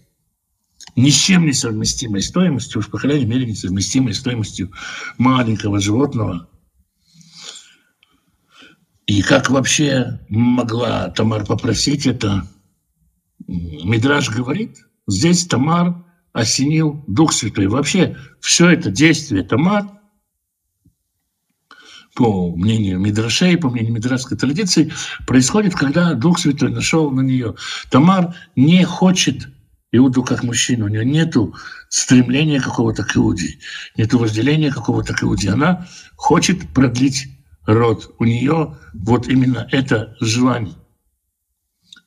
ни 0.94 1.10
с 1.10 1.14
чем 1.14 1.44
не 1.44 1.52
совместимой 1.52 2.22
стоимостью, 2.22 2.80
уж 2.80 2.88
по 2.88 2.98
крайней 2.98 3.26
мере 3.26 3.46
несовместимой 3.46 4.14
стоимостью 4.14 4.72
маленького 5.18 5.80
животного. 5.80 6.48
И 9.06 9.22
как 9.22 9.50
вообще 9.50 10.20
могла 10.28 11.08
Тамар 11.10 11.44
попросить 11.44 12.06
это? 12.06 12.48
Мидраж 13.46 14.30
говорит, 14.30 14.78
здесь 15.06 15.46
Тамар 15.46 16.04
осенил 16.32 17.04
Дух 17.06 17.32
Святой. 17.32 17.68
Вообще 17.68 18.16
все 18.40 18.70
это 18.70 18.90
действие 18.90 19.44
Тамар, 19.44 19.86
по 22.16 22.56
мнению 22.56 22.98
Мидрашей, 22.98 23.58
по 23.58 23.68
мнению 23.68 23.92
мидрашской 23.92 24.38
традиции, 24.38 24.90
происходит, 25.26 25.74
когда 25.74 26.14
Дух 26.14 26.38
Святой 26.38 26.70
нашел 26.70 27.10
на 27.10 27.20
нее. 27.20 27.54
Тамар 27.90 28.34
не 28.56 28.84
хочет 28.84 29.48
Иуду 29.92 30.24
как 30.24 30.42
мужчину, 30.42 30.86
у 30.86 30.88
нее 30.88 31.04
нет 31.04 31.36
стремления 31.88 32.60
какого-то 32.60 33.04
к 33.04 33.16
Иуде, 33.16 33.58
нет 33.96 34.12
вожделения 34.14 34.72
какого-то 34.72 35.14
к 35.14 35.22
Иуде. 35.22 35.50
Она 35.50 35.86
хочет 36.16 36.68
продлить 36.70 37.28
род. 37.66 38.14
У 38.18 38.24
нее 38.24 38.78
вот 38.94 39.28
именно 39.28 39.68
это 39.70 40.16
желание. 40.20 40.74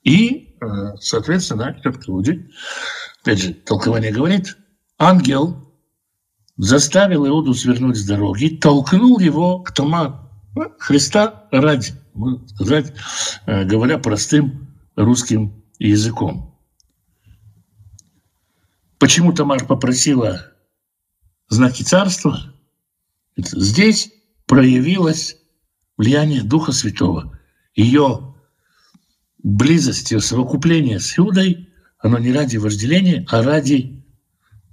И, 0.03 0.55
э, 0.59 0.65
соответственно, 0.99 1.75
идет 1.79 1.97
к 1.97 2.09
Иуде. 2.09 2.47
Опять 3.21 3.41
же, 3.41 3.53
толкование 3.53 4.11
говорит, 4.11 4.57
ангел 4.97 5.68
заставил 6.59 7.25
Иуду 7.25 7.53
свернуть 7.53 7.95
с 7.95 8.05
дороги, 8.05 8.49
толкнул 8.49 9.17
его 9.19 9.59
к 9.59 9.71
Тома 9.71 10.29
ну, 10.53 10.73
Христа 10.77 11.47
ради, 11.51 11.93
сказать, 12.47 12.93
э, 13.45 13.63
говоря 13.63 13.97
простым 13.97 14.75
русским 14.97 15.63
языком. 15.79 16.59
Почему 18.97 19.31
Тамар 19.31 19.65
попросила 19.65 20.47
знаки 21.47 21.83
царства? 21.83 22.53
Здесь 23.37 24.11
проявилось 24.45 25.37
влияние 25.95 26.43
Духа 26.43 26.73
Святого. 26.73 27.39
Ее 27.73 28.35
близость, 29.41 30.11
ее 30.11 30.19
совокупление 30.19 30.99
с 30.99 31.17
Иудой, 31.17 31.69
оно 31.99 32.17
не 32.17 32.33
ради 32.33 32.57
вожделения, 32.57 33.25
а 33.29 33.43
ради 33.43 34.05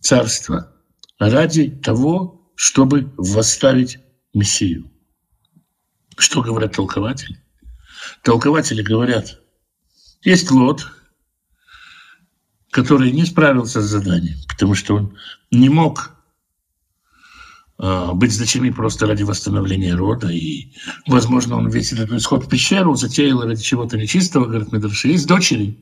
царства, 0.00 0.75
ради 1.18 1.70
того, 1.70 2.50
чтобы 2.54 3.12
восставить 3.16 3.98
Мессию. 4.34 4.90
Что 6.16 6.42
говорят 6.42 6.72
толкователи? 6.72 7.38
Толкователи 8.22 8.82
говорят, 8.82 9.40
есть 10.22 10.50
Лот, 10.50 10.86
который 12.70 13.12
не 13.12 13.24
справился 13.24 13.80
с 13.80 13.86
заданием, 13.86 14.36
потому 14.48 14.74
что 14.74 14.96
он 14.96 15.16
не 15.50 15.68
мог 15.68 16.14
э, 17.78 18.10
быть 18.12 18.38
дочерьми 18.38 18.70
просто 18.70 19.06
ради 19.06 19.22
восстановления 19.22 19.94
рода. 19.94 20.28
И, 20.28 20.72
возможно, 21.06 21.56
он 21.56 21.68
весь 21.68 21.92
этот 21.92 22.12
исход 22.12 22.44
в 22.44 22.48
пещеру 22.48 22.94
затеял 22.94 23.42
ради 23.42 23.62
чего-то 23.62 23.96
нечистого, 23.96 24.46
говорит 24.46 24.72
Медраши. 24.72 25.08
Есть 25.08 25.26
дочери, 25.26 25.78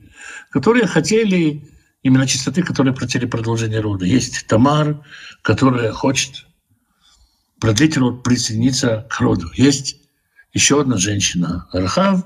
которые 0.51 0.87
хотели 0.87 1.69
именно 2.05 2.27
чистоты, 2.27 2.61
которые 2.61 2.93
хотели 2.93 3.25
продолжение 3.25 3.79
рода. 3.79 4.05
Есть 4.05 4.45
Тамар, 4.45 5.03
которая 5.41 5.91
хочет 5.91 6.45
продлить 7.59 7.97
род, 7.97 8.21
присоединиться 8.21 9.07
к 9.09 9.19
роду. 9.19 9.49
Есть 9.55 9.97
еще 10.53 10.81
одна 10.81 10.97
женщина, 10.97 11.67
Рахав, 11.73 12.23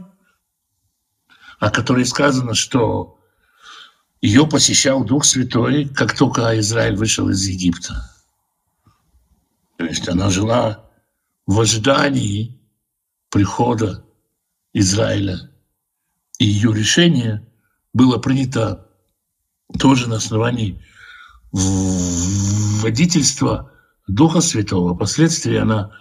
о 1.59 1.69
которой 1.69 2.05
сказано, 2.05 2.55
что 2.55 3.21
ее 4.19 4.45
посещал 4.45 5.05
Дух 5.05 5.23
Святой, 5.23 5.87
как 5.87 6.13
только 6.13 6.59
Израиль 6.59 6.97
вышел 6.97 7.29
из 7.29 7.47
Египта. 7.47 8.13
То 9.77 9.85
есть 9.85 10.09
она 10.09 10.29
жила 10.29 10.89
в 11.45 11.57
ожидании 11.57 12.59
прихода 13.29 14.03
Израиля. 14.73 15.49
И 16.37 16.45
ее 16.45 16.73
решение 16.73 17.47
было 17.93 18.17
принято 18.17 18.88
тоже 19.77 20.09
на 20.09 20.15
основании 20.15 20.81
водительства 21.51 23.71
Духа 24.07 24.41
Святого. 24.41 24.95
Впоследствии 24.95 25.57
она 25.57 25.91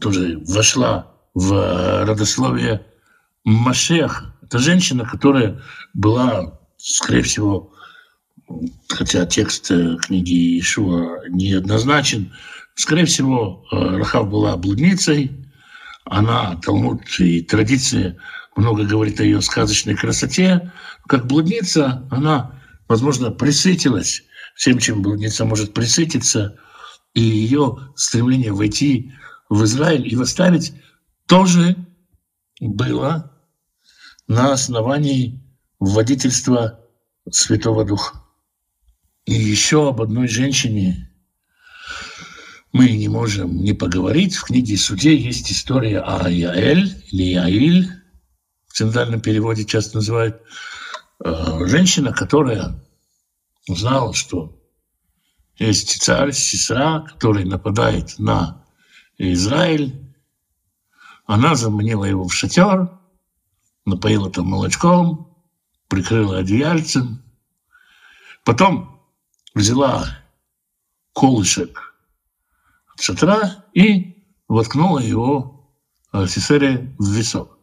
тоже 0.00 0.40
вошла 0.46 1.12
в 1.34 2.04
родословие 2.04 2.86
Машех. 3.44 4.34
Это 4.42 4.58
женщина, 4.58 5.04
которая 5.04 5.60
была 5.94 6.60
скорее 6.76 7.22
всего, 7.22 7.72
хотя 8.88 9.26
текст 9.26 9.70
э, 9.70 9.96
книги 9.96 10.58
Ишуа 10.58 11.28
неоднозначен, 11.28 12.32
скорее 12.74 13.04
всего, 13.04 13.64
э, 13.70 13.76
Рахав 13.76 14.28
была 14.28 14.56
блудницей, 14.56 15.32
она, 16.04 16.56
Талмуд 16.56 17.02
и 17.18 17.42
традиции 17.42 18.18
много 18.56 18.84
говорит 18.84 19.20
о 19.20 19.24
ее 19.24 19.42
сказочной 19.42 19.94
красоте. 19.94 20.72
Как 21.06 21.26
блудница 21.26 22.06
она, 22.10 22.57
возможно, 22.88 23.30
присытилась 23.30 24.24
всем, 24.54 24.78
чем 24.78 25.02
блудница 25.02 25.44
может 25.44 25.74
присытиться, 25.74 26.58
и 27.14 27.20
ее 27.20 27.92
стремление 27.94 28.52
войти 28.52 29.12
в 29.48 29.64
Израиль 29.64 30.10
и 30.10 30.16
восставить 30.16 30.72
тоже 31.26 31.76
было 32.60 33.32
на 34.26 34.52
основании 34.52 35.42
водительства 35.78 36.80
Святого 37.30 37.84
Духа. 37.84 38.22
И 39.26 39.34
еще 39.34 39.88
об 39.88 40.00
одной 40.00 40.28
женщине 40.28 41.10
мы 42.72 42.90
не 42.90 43.08
можем 43.08 43.62
не 43.62 43.72
поговорить. 43.72 44.34
В 44.34 44.44
книге 44.44 44.76
«Суде» 44.76 45.16
есть 45.16 45.50
история 45.52 46.00
о 46.00 46.28
Яэль 46.28 47.02
или 47.10 47.22
Яиль, 47.22 47.90
в 48.66 48.72
центральном 48.74 49.20
переводе 49.20 49.64
часто 49.64 49.96
называют, 49.96 50.42
женщина, 51.24 52.12
которая 52.12 52.84
знала, 53.66 54.14
что 54.14 54.58
есть 55.56 56.02
царь 56.02 56.32
Сесра, 56.32 57.00
который 57.00 57.44
нападает 57.44 58.18
на 58.18 58.64
Израиль. 59.18 60.14
Она 61.26 61.54
заманила 61.54 62.04
его 62.04 62.26
в 62.26 62.32
шатер, 62.32 62.98
напоила 63.84 64.30
там 64.30 64.46
молочком, 64.46 65.36
прикрыла 65.88 66.38
одеяльцем, 66.38 67.22
потом 68.44 69.02
взяла 69.54 70.06
колышек 71.12 71.94
от 72.94 73.00
шатра 73.00 73.64
и 73.74 74.24
воткнула 74.46 75.00
его 75.00 75.74
Сесере 76.26 76.94
в 76.98 77.12
висок. 77.12 77.58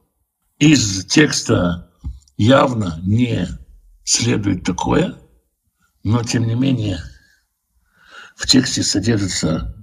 Из 0.59 1.05
текста 1.05 1.91
явно 2.37 2.99
не 3.03 3.47
следует 4.03 4.63
такое, 4.63 5.15
но 6.03 6.23
тем 6.23 6.47
не 6.47 6.55
менее 6.55 6.99
в 8.35 8.47
тексте 8.47 8.83
содержится 8.83 9.75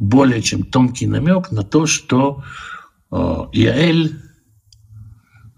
более 0.00 0.42
чем 0.42 0.62
тонкий 0.64 1.06
намек 1.06 1.50
на 1.50 1.62
то, 1.62 1.86
что 1.86 2.44
э, 3.10 3.16
Иаэль 3.16 4.20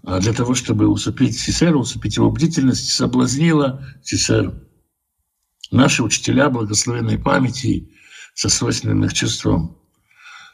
а 0.07 0.21
для 0.21 0.31
того, 0.31 0.55
чтобы 0.55 0.87
усыпить 0.87 1.37
Сесеру, 1.37 1.81
усыпить 1.81 2.15
его 2.15 2.31
бдительность, 2.31 2.91
соблазнила 2.91 3.85
Сесеру. 4.01 4.55
Наши 5.69 6.01
учителя 6.01 6.49
благословенной 6.49 7.19
памяти 7.19 7.91
со 8.33 8.47
свойственным 8.47 9.03
их 9.03 9.13
чувством 9.13 9.77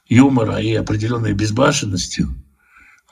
юмора 0.07 0.57
и 0.57 0.73
определенной 0.73 1.33
безбашенностью, 1.33 2.33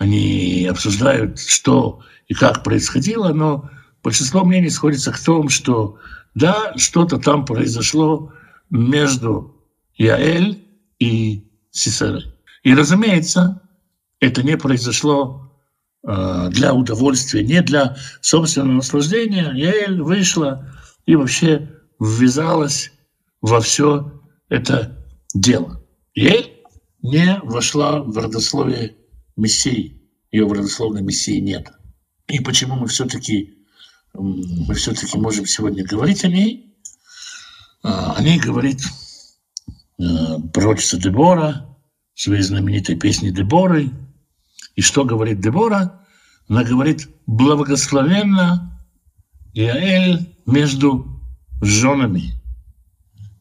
они 0.01 0.67
обсуждают, 0.69 1.39
что 1.39 2.01
и 2.27 2.33
как 2.33 2.63
происходило, 2.63 3.33
но 3.33 3.69
большинство 4.03 4.43
мнений 4.43 4.69
сходится 4.69 5.11
к 5.11 5.19
тому, 5.19 5.49
что 5.49 5.97
да, 6.33 6.73
что-то 6.77 7.17
там 7.17 7.45
произошло 7.45 8.31
между 8.69 9.55
Яэль 9.95 10.63
и 10.99 11.45
Сесерой. 11.71 12.33
И, 12.63 12.73
разумеется, 12.73 13.61
это 14.19 14.43
не 14.43 14.57
произошло 14.57 15.41
Э, 16.03 16.49
для 16.49 16.73
удовольствия, 16.73 17.43
не 17.43 17.61
для 17.61 17.95
собственного 18.21 18.77
наслаждения, 18.77 19.51
Яэль 19.53 20.01
вышла 20.01 20.67
и 21.05 21.15
вообще 21.15 21.69
ввязалась 21.99 22.91
во 23.41 23.61
все 23.61 24.11
это 24.49 24.97
дело. 25.35 25.79
Яэль 26.15 26.53
не 27.03 27.39
вошла 27.43 28.01
в 28.01 28.17
родословие 28.17 28.95
Мессии. 29.35 30.01
Ее 30.31 30.45
в 30.45 30.53
родословной 30.53 31.01
Мессии 31.01 31.39
нет. 31.39 31.71
И 32.27 32.39
почему 32.39 32.75
мы 32.75 32.87
все-таки 32.87 33.57
мы 34.13 34.73
все-таки 34.75 35.17
можем 35.17 35.45
сегодня 35.45 35.85
говорить 35.85 36.23
о 36.25 36.27
ней? 36.27 36.75
Э, 37.83 38.13
о 38.15 38.21
ней 38.21 38.39
говорит 38.39 38.81
э, 39.99 40.03
пророчица 40.53 40.97
Дебора 40.97 41.77
своей 42.13 42.41
знаменитой 42.41 42.95
песне 42.95 43.31
Деборы– 43.31 43.91
и 44.75 44.81
что 44.81 45.03
говорит 45.05 45.41
Дебора? 45.41 46.05
Она 46.47 46.63
говорит, 46.63 47.09
благословенно 47.27 48.79
Яэль 49.53 50.35
между 50.45 51.21
женами. 51.61 52.33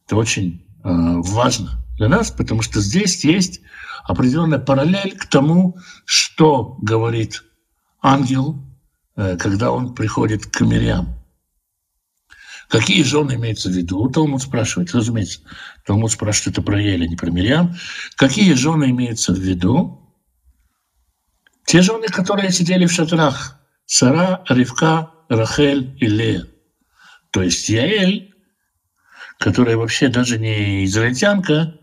Это 0.07 0.17
очень 0.17 0.67
э, 0.83 0.89
важно 0.89 1.85
для 1.97 2.09
нас, 2.09 2.31
потому 2.31 2.63
что 2.63 2.81
здесь 2.81 3.25
есть 3.25 3.60
определенная 4.11 4.59
параллель 4.59 5.17
к 5.17 5.27
тому, 5.27 5.79
что 6.05 6.77
говорит 6.83 7.45
ангел, 8.03 8.61
э, 9.17 9.37
когда 9.37 9.71
он 9.71 9.95
приходит 9.95 10.47
к 10.47 10.61
Мирьям. 10.63 11.15
Какие 12.69 13.03
жены 13.03 13.35
имеются 13.35 13.69
в 13.69 13.73
виду? 13.73 14.09
Талмуд 14.09 14.43
спрашивает, 14.43 14.95
разумеется. 14.95 15.41
Талмуд 15.87 16.13
спрашивает 16.13 16.57
это 16.57 16.63
про 16.63 16.81
Еля, 16.81 17.07
не 17.09 17.17
про 17.17 17.31
Мирьям. 17.31 17.75
Какие 18.17 18.53
жены 18.55 18.91
имеются 18.91 19.33
в 19.33 19.39
виду? 19.39 20.15
Те 21.67 21.83
жены, 21.83 22.07
которые 22.09 22.51
сидели 22.51 22.87
в 22.87 22.93
шатрах. 22.93 23.61
Сара, 23.87 24.45
Ривка, 24.49 25.11
Рахель 25.29 25.97
и 26.01 26.07
Лея. 26.07 26.47
То 27.31 27.43
есть 27.43 27.69
Яэль, 27.69 28.35
которая 29.39 29.77
вообще 29.77 30.09
даже 30.09 30.39
не 30.39 30.85
израильтянка, 30.85 31.80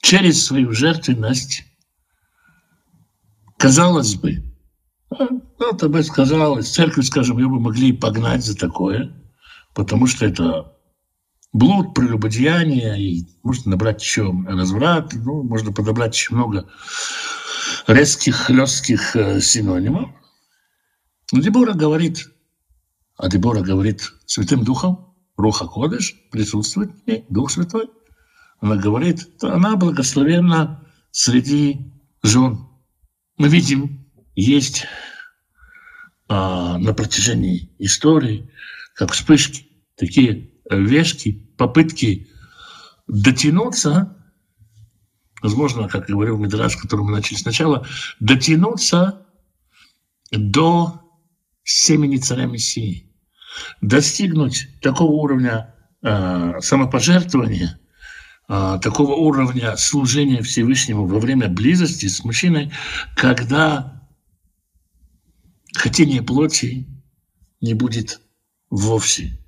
через 0.00 0.44
свою 0.44 0.72
жертвенность, 0.72 1.64
казалось 3.56 4.14
бы, 4.14 4.44
ну, 5.10 5.42
это 5.58 5.88
бы 5.88 6.02
сказалось, 6.02 6.70
церковь, 6.70 7.06
скажем, 7.06 7.38
ее 7.38 7.48
бы 7.48 7.60
могли 7.60 7.92
погнать 7.92 8.44
за 8.44 8.56
такое, 8.56 9.12
потому 9.74 10.06
что 10.06 10.26
это 10.26 10.76
блуд, 11.52 11.94
прелюбодеяние, 11.94 13.00
и 13.00 13.26
можно 13.42 13.72
набрать 13.72 14.02
еще 14.02 14.32
разврат, 14.46 15.12
ну, 15.14 15.42
можно 15.42 15.72
подобрать 15.72 16.14
еще 16.14 16.34
много 16.34 16.68
резких, 17.86 18.36
хлестких 18.36 19.16
э, 19.16 19.40
синонимов. 19.40 20.10
Но 21.32 21.40
Дебора 21.40 21.72
говорит, 21.72 22.28
а 23.16 23.28
Дебора 23.28 23.60
говорит 23.60 24.12
Святым 24.26 24.64
Духом, 24.64 25.14
Руха 25.36 25.66
Кодыш, 25.66 26.14
присутствует 26.30 27.06
ней, 27.06 27.24
Дух 27.28 27.50
Святой. 27.50 27.90
Она 28.60 28.76
говорит, 28.76 29.28
она 29.42 29.76
благословенна 29.76 30.84
среди 31.10 31.92
жен. 32.22 32.68
Мы 33.36 33.48
видим, 33.48 34.10
есть 34.34 34.86
а, 36.28 36.78
на 36.78 36.92
протяжении 36.92 37.74
истории, 37.78 38.50
как 38.94 39.12
вспышки, 39.12 39.66
такие 39.96 40.50
вешки, 40.70 41.54
попытки 41.56 42.28
дотянуться, 43.06 44.16
возможно, 45.40 45.88
как 45.88 46.06
говорил 46.06 46.36
Мидраш, 46.36 46.72
с 46.72 46.76
которым 46.76 47.06
мы 47.06 47.12
начали 47.12 47.38
сначала, 47.38 47.86
дотянуться 48.20 49.26
до 50.30 51.00
семени 51.62 52.16
царя 52.16 52.46
Мессии, 52.46 53.14
достигнуть 53.80 54.68
такого 54.82 55.12
уровня 55.12 55.74
э, 56.02 56.60
самопожертвования, 56.60 57.78
такого 58.48 59.14
уровня 59.14 59.76
служения 59.76 60.42
Всевышнему 60.42 61.06
во 61.06 61.20
время 61.20 61.48
близости 61.48 62.06
с 62.06 62.24
мужчиной, 62.24 62.72
когда 63.14 64.02
хотение 65.74 66.22
плоти 66.22 66.86
не 67.60 67.74
будет 67.74 68.20
вовсе. 68.70 69.38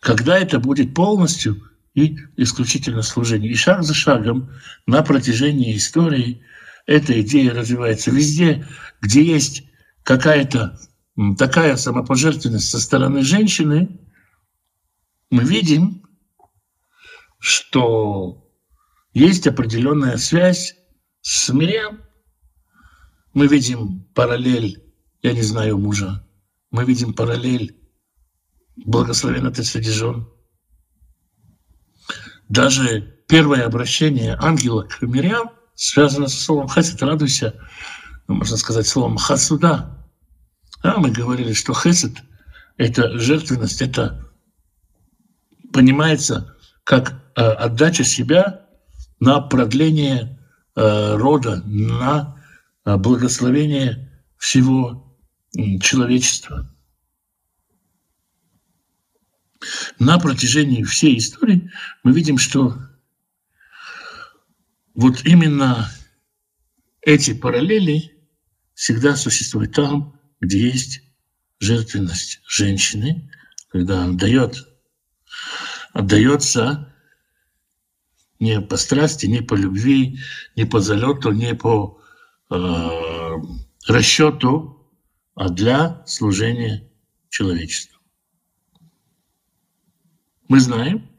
Когда 0.00 0.38
это 0.38 0.60
будет 0.60 0.94
полностью 0.94 1.62
и 1.94 2.18
исключительно 2.36 3.02
служение. 3.02 3.50
И 3.50 3.56
шаг 3.56 3.82
за 3.82 3.94
шагом 3.94 4.50
на 4.86 5.02
протяжении 5.02 5.76
истории 5.76 6.42
эта 6.86 7.20
идея 7.22 7.52
развивается 7.52 8.10
везде, 8.10 8.66
где 9.00 9.24
есть 9.24 9.64
какая-то 10.04 10.78
такая 11.36 11.76
самопожертвенность 11.76 12.68
со 12.68 12.78
стороны 12.80 13.22
женщины, 13.22 13.98
мы 15.30 15.42
видим, 15.42 15.97
что 17.38 18.52
есть 19.12 19.46
определенная 19.46 20.16
связь 20.16 20.74
с 21.22 21.52
Мирьям. 21.52 22.00
Мы 23.32 23.46
видим 23.46 24.04
параллель, 24.14 24.82
я 25.22 25.32
не 25.32 25.42
знаю 25.42 25.78
мужа, 25.78 26.26
мы 26.70 26.84
видим 26.84 27.14
параллель 27.14 27.78
благословен 28.84 29.52
ты 29.52 29.64
среди 29.64 29.90
жен. 29.90 30.28
Даже 32.48 33.00
первое 33.28 33.66
обращение 33.66 34.36
ангела 34.40 34.84
к 34.84 35.02
Мирьям 35.02 35.50
связано 35.74 36.28
со 36.28 36.40
словом 36.40 36.68
«хесед», 36.68 37.02
радуйся, 37.02 37.54
ну, 38.26 38.36
можно 38.36 38.56
сказать, 38.56 38.86
словом 38.86 39.16
«хасуда», 39.16 40.08
а 40.82 40.98
мы 40.98 41.10
говорили, 41.10 41.52
что 41.52 41.74
хесед– 41.74 42.16
это 42.76 43.18
жертвенность, 43.18 43.82
это 43.82 44.32
понимается 45.72 46.56
как 46.88 47.12
э, 47.36 47.42
отдача 47.42 48.02
себя 48.02 48.66
на 49.20 49.42
продление 49.42 50.40
э, 50.74 51.16
рода, 51.16 51.62
на 51.66 52.42
э, 52.86 52.96
благословение 52.96 54.24
всего 54.38 55.14
э, 55.54 55.78
человечества. 55.80 56.74
На 59.98 60.18
протяжении 60.18 60.82
всей 60.82 61.18
истории 61.18 61.70
мы 62.04 62.14
видим, 62.14 62.38
что 62.38 62.78
вот 64.94 65.26
именно 65.26 65.90
эти 67.02 67.34
параллели 67.34 68.16
всегда 68.72 69.14
существуют 69.14 69.74
там, 69.74 70.18
где 70.40 70.70
есть 70.70 71.02
жертвенность 71.60 72.40
женщины, 72.46 73.30
когда 73.68 74.04
она 74.04 74.14
дает, 74.14 74.56
отдается 75.98 76.94
не 78.38 78.60
по 78.60 78.76
страсти, 78.76 79.26
не 79.26 79.40
по 79.40 79.54
любви, 79.54 80.20
не 80.54 80.64
по 80.64 80.78
залету, 80.78 81.32
не 81.32 81.56
по 81.56 82.00
э, 82.50 83.34
расчету, 83.88 84.88
а 85.34 85.48
для 85.48 86.06
служения 86.06 86.88
человечеству. 87.30 87.98
Мы 90.46 90.60
знаем, 90.60 91.10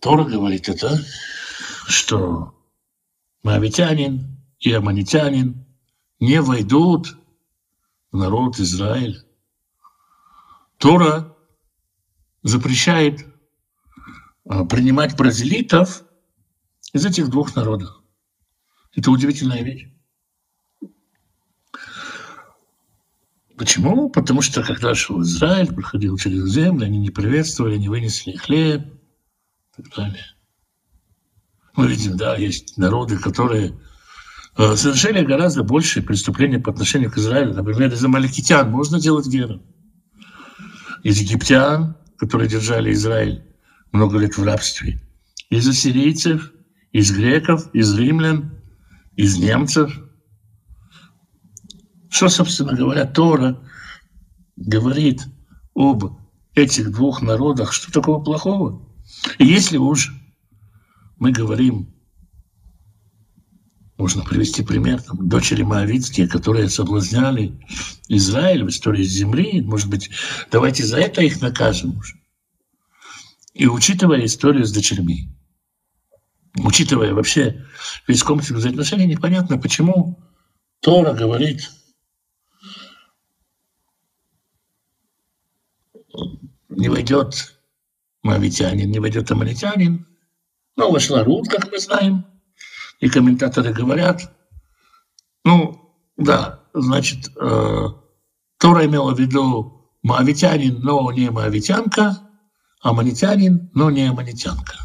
Тора 0.00 0.24
говорит 0.24 0.68
это, 0.68 0.98
что 1.86 2.60
моавитянин 3.44 4.36
и 4.58 4.72
аманитянин 4.72 5.64
не 6.18 6.42
войдут 6.42 7.16
в 8.10 8.16
народ 8.16 8.58
Израиль. 8.58 9.24
Тора 10.78 11.35
запрещает 12.46 13.26
а, 14.48 14.64
принимать 14.64 15.16
бразилитов 15.16 16.04
из 16.92 17.04
этих 17.04 17.28
двух 17.28 17.54
народов. 17.56 18.02
Это 18.94 19.10
удивительная 19.10 19.62
вещь. 19.62 19.88
Почему? 23.56 24.10
Потому 24.10 24.42
что 24.42 24.62
когда 24.62 24.94
шел 24.94 25.22
Израиль, 25.22 25.72
проходил 25.72 26.18
через 26.18 26.44
землю, 26.50 26.84
они 26.84 26.98
не 26.98 27.10
приветствовали, 27.10 27.76
не 27.76 27.88
вынесли 27.88 28.32
хлеб 28.32 28.82
и 28.82 29.82
так 29.82 29.94
далее. 29.94 30.24
Мы 31.74 31.88
видим, 31.88 32.16
да, 32.16 32.36
есть 32.36 32.76
народы, 32.76 33.18
которые 33.18 33.78
Э, 34.58 34.74
совершили 34.74 35.22
гораздо 35.22 35.62
большие 35.62 36.02
преступления 36.02 36.58
по 36.58 36.70
отношению 36.70 37.10
к 37.10 37.18
Израилю. 37.18 37.52
Например, 37.52 37.92
из 37.92 38.02
амаликитян 38.02 38.70
можно 38.70 38.98
делать 38.98 39.26
геру. 39.26 39.62
Из 41.02 41.18
египтян, 41.18 41.96
которые 42.18 42.48
держали 42.48 42.92
Израиль 42.92 43.44
много 43.92 44.18
лет 44.18 44.36
в 44.36 44.44
рабстве. 44.44 45.00
Из 45.50 45.68
ассирийцев, 45.68 46.52
из 46.92 47.12
греков, 47.12 47.68
из 47.74 47.96
римлян, 47.96 48.58
из 49.16 49.38
немцев. 49.38 49.98
Что, 52.08 52.28
собственно 52.28 52.74
говоря, 52.74 53.04
Тора 53.04 53.62
говорит 54.56 55.22
об 55.74 56.18
этих 56.54 56.90
двух 56.90 57.22
народах, 57.22 57.72
что 57.72 57.92
такого 57.92 58.22
плохого? 58.22 58.88
И 59.38 59.46
если 59.46 59.76
уж 59.76 60.12
мы 61.18 61.32
говорим 61.32 61.94
можно 63.98 64.22
привести 64.24 64.62
пример, 64.62 65.02
там, 65.02 65.28
дочери 65.28 65.62
Моавицкие, 65.62 66.28
которые 66.28 66.68
соблазняли 66.68 67.58
Израиль 68.08 68.64
в 68.64 68.68
истории 68.68 69.02
земли. 69.02 69.62
Может 69.62 69.88
быть, 69.88 70.10
давайте 70.50 70.84
за 70.84 70.98
это 70.98 71.22
их 71.22 71.40
накажем 71.40 71.96
уже. 71.98 72.16
И 73.54 73.66
учитывая 73.66 74.24
историю 74.26 74.66
с 74.66 74.72
дочерьми, 74.72 75.30
учитывая 76.62 77.14
вообще 77.14 77.64
весь 78.06 78.22
комплекс 78.22 78.50
взаимоотношений, 78.50 79.06
непонятно, 79.06 79.56
почему 79.56 80.18
Тора 80.80 81.14
говорит, 81.14 81.70
не 86.68 86.90
войдет 86.90 87.58
моавитянин, 88.22 88.90
не 88.90 88.98
войдет 88.98 89.30
амалитянин, 89.30 90.06
но 90.76 90.90
вошла 90.90 91.24
Рут, 91.24 91.48
как 91.48 91.72
мы 91.72 91.78
знаем– 91.78 92.26
и 93.00 93.08
комментаторы 93.08 93.72
говорят, 93.72 94.32
ну, 95.44 95.94
да, 96.16 96.64
значит, 96.74 97.30
э, 97.36 97.86
Тора 98.58 98.86
имела 98.86 99.14
в 99.14 99.20
виду 99.20 99.90
маавитянин, 100.02 100.80
но 100.80 101.10
не 101.12 101.30
маавитянка, 101.30 102.18
аманитянин, 102.80 103.70
но 103.74 103.90
не 103.90 104.08
аманитянка. 104.08 104.76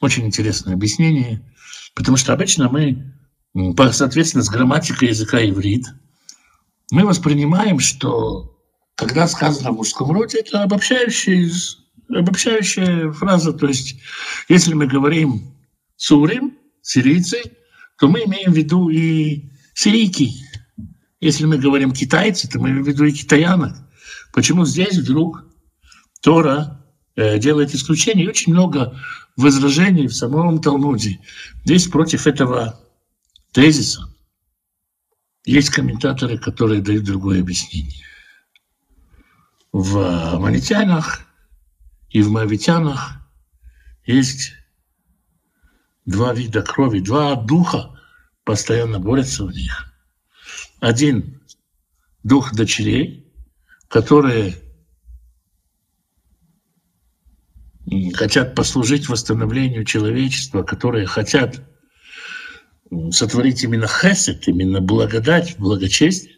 Очень 0.00 0.26
интересное 0.26 0.74
объяснение, 0.74 1.44
потому 1.94 2.16
что 2.16 2.32
обычно 2.32 2.68
мы, 2.68 3.14
соответственно, 3.92 4.44
с 4.44 4.48
грамматикой 4.48 5.08
языка 5.08 5.38
иврит, 5.44 5.86
мы 6.90 7.04
воспринимаем, 7.04 7.80
что 7.80 8.58
когда 8.94 9.28
сказано 9.28 9.72
в 9.72 9.76
мужском 9.76 10.10
роде, 10.10 10.38
это 10.40 10.62
обобщающая, 10.62 11.50
обобщающая 12.08 13.12
фраза. 13.12 13.52
То 13.52 13.66
есть, 13.66 14.00
если 14.48 14.74
мы 14.74 14.86
говорим 14.86 15.54
сурим, 15.96 16.56
сирийцы, 16.82 17.42
то 17.98 18.08
мы 18.08 18.20
имеем 18.24 18.52
в 18.52 18.56
виду 18.56 18.88
и 18.88 19.50
сирийки. 19.74 20.32
Если 21.20 21.44
мы 21.44 21.58
говорим 21.58 21.92
китайцы, 21.92 22.48
то 22.48 22.58
мы 22.60 22.70
имеем 22.70 22.84
в 22.84 22.88
виду 22.88 23.04
и 23.04 23.12
китаянок. 23.12 23.76
Почему 24.32 24.64
здесь 24.64 24.96
вдруг 24.96 25.44
Тора 26.22 26.84
э, 27.16 27.38
делает 27.38 27.74
исключение? 27.74 28.24
И 28.24 28.28
очень 28.28 28.52
много 28.52 28.98
возражений 29.36 30.06
в 30.06 30.14
самом 30.14 30.60
Талмуде. 30.60 31.20
Здесь 31.64 31.88
против 31.88 32.26
этого 32.26 32.80
тезиса 33.52 34.08
есть 35.44 35.70
комментаторы, 35.70 36.38
которые 36.38 36.82
дают 36.82 37.04
другое 37.04 37.40
объяснение. 37.40 38.04
В 39.72 40.38
манитянах 40.38 41.27
и 42.10 42.22
в 42.22 42.30
мавитянах 42.30 43.18
есть 44.04 44.52
два 46.06 46.32
вида 46.32 46.62
крови, 46.62 47.00
два 47.00 47.34
духа 47.36 47.98
постоянно 48.44 48.98
борются 48.98 49.44
в 49.44 49.52
них. 49.52 49.92
Один 50.80 51.42
дух 52.22 52.54
дочерей, 52.54 53.30
которые 53.88 54.54
хотят 58.14 58.54
послужить 58.54 59.08
восстановлению 59.08 59.84
человечества, 59.84 60.62
которые 60.62 61.06
хотят 61.06 61.62
сотворить 63.10 63.62
именно 63.64 63.86
хесед, 63.86 64.48
именно 64.48 64.80
благодать, 64.80 65.58
благочестие. 65.58 66.36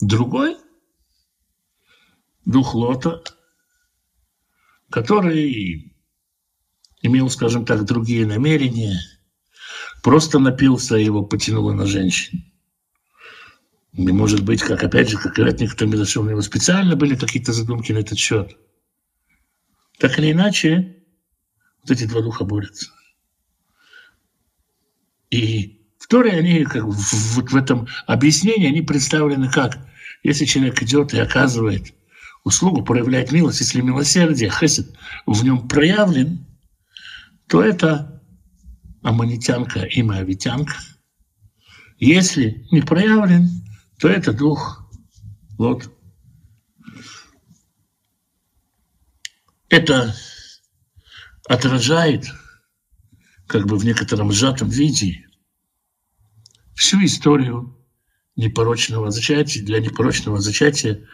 Другой– 0.00 0.56
дух 2.44 2.74
Лота, 2.74 3.22
который 4.90 5.92
имел, 7.02 7.30
скажем 7.30 7.64
так, 7.64 7.84
другие 7.84 8.26
намерения, 8.26 8.98
просто 10.02 10.38
напился, 10.38 10.96
его 10.96 11.24
потянуло 11.24 11.72
на 11.72 11.86
женщин. 11.86 12.44
И, 13.92 14.12
может 14.12 14.44
быть, 14.44 14.62
как 14.62 14.84
опять 14.84 15.08
же, 15.08 15.18
как 15.18 15.34
говорят 15.34 15.60
некоторые 15.60 15.92
милости, 15.92 16.18
у 16.18 16.24
него 16.24 16.42
специально 16.42 16.96
были 16.96 17.16
какие-то 17.16 17.52
задумки 17.52 17.92
на 17.92 17.98
этот 17.98 18.18
счет. 18.18 18.56
Так 19.98 20.18
или 20.18 20.32
иначе, 20.32 21.02
вот 21.82 21.90
эти 21.90 22.04
два 22.04 22.20
духа 22.20 22.44
борются. 22.44 22.90
И 25.30 25.80
в 25.98 26.14
они, 26.14 26.64
как 26.64 26.84
вот 26.84 26.94
в 26.96 27.56
этом 27.56 27.88
объяснении, 28.06 28.68
они 28.68 28.82
представлены 28.82 29.50
как, 29.50 29.78
если 30.22 30.44
человек 30.44 30.82
идет 30.82 31.14
и 31.14 31.18
оказывает 31.18 31.94
услугу, 32.46 32.84
проявляет 32.84 33.32
милость, 33.32 33.60
если 33.60 33.80
милосердие, 33.80 34.50
хесед 34.50 34.96
в 35.26 35.42
нем 35.42 35.66
проявлен, 35.66 36.46
то 37.48 37.60
это 37.60 38.22
аманитянка 39.02 39.80
и 39.80 40.00
моавитянка. 40.04 40.76
Если 41.98 42.64
не 42.70 42.82
проявлен, 42.82 43.48
то 43.98 44.06
это 44.06 44.32
дух. 44.32 44.88
Вот. 45.58 45.92
Это 49.68 50.14
отражает, 51.48 52.26
как 53.48 53.66
бы 53.66 53.76
в 53.76 53.84
некотором 53.84 54.30
сжатом 54.30 54.68
виде, 54.68 55.26
всю 56.76 57.04
историю 57.04 57.76
непорочного 58.36 59.10
зачатия. 59.10 59.64
Для 59.64 59.80
непорочного 59.80 60.40
зачатия 60.40 61.04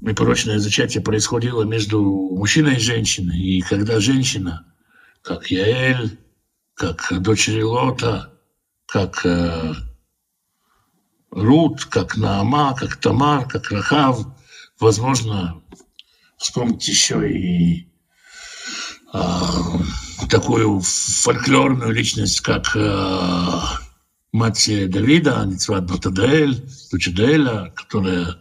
непорочное 0.00 0.58
зачатие 0.58 1.02
происходило 1.02 1.62
между 1.62 2.02
мужчиной 2.02 2.76
и 2.76 2.80
женщиной. 2.80 3.38
И 3.38 3.60
когда 3.60 4.00
женщина 4.00 4.66
как 5.22 5.50
Яэль, 5.50 6.18
как 6.74 7.12
дочери 7.20 7.62
Лота, 7.62 8.32
как 8.86 9.24
э, 9.24 9.74
Рут, 11.30 11.84
как 11.84 12.16
Наама, 12.16 12.74
как 12.74 12.96
Тамар, 12.96 13.46
как 13.46 13.70
Рахав. 13.70 14.26
Возможно, 14.80 15.62
вспомнить 16.38 16.86
еще 16.88 17.30
и 17.30 17.88
э, 19.12 19.18
такую 20.28 20.80
фольклорную 20.80 21.92
личность, 21.92 22.40
как 22.40 22.74
э, 22.74 23.60
мать 24.32 24.70
Давида, 24.90 25.44
Ницват 25.46 25.86
Батадаэль, 25.86 26.64
дочь 26.90 27.10
Даэля, 27.10 27.72
которая 27.76 28.36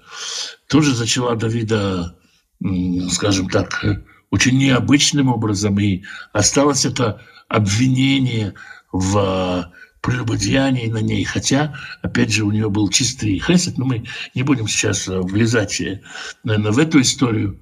тоже 0.70 0.96
зачала 0.96 1.36
Давида, 1.36 2.16
скажем 3.12 3.50
так, 3.50 3.84
очень 4.30 4.58
необычным 4.58 5.30
образом, 5.30 5.80
и 5.80 6.04
осталось 6.32 6.86
это 6.86 7.22
обвинение 7.48 8.54
в 8.92 9.74
прелюбодеянии 10.02 10.88
на 10.88 11.00
ней, 11.00 11.24
хотя, 11.24 11.76
опять 12.02 12.32
же, 12.32 12.46
у 12.46 12.52
нее 12.52 12.70
был 12.70 12.90
чистый 12.90 13.40
хесед, 13.40 13.78
но 13.78 13.86
мы 13.86 14.06
не 14.36 14.44
будем 14.44 14.68
сейчас 14.68 15.08
влезать, 15.08 15.82
наверное, 16.44 16.72
в 16.72 16.80
эту 16.80 17.02
историю. 17.02 17.60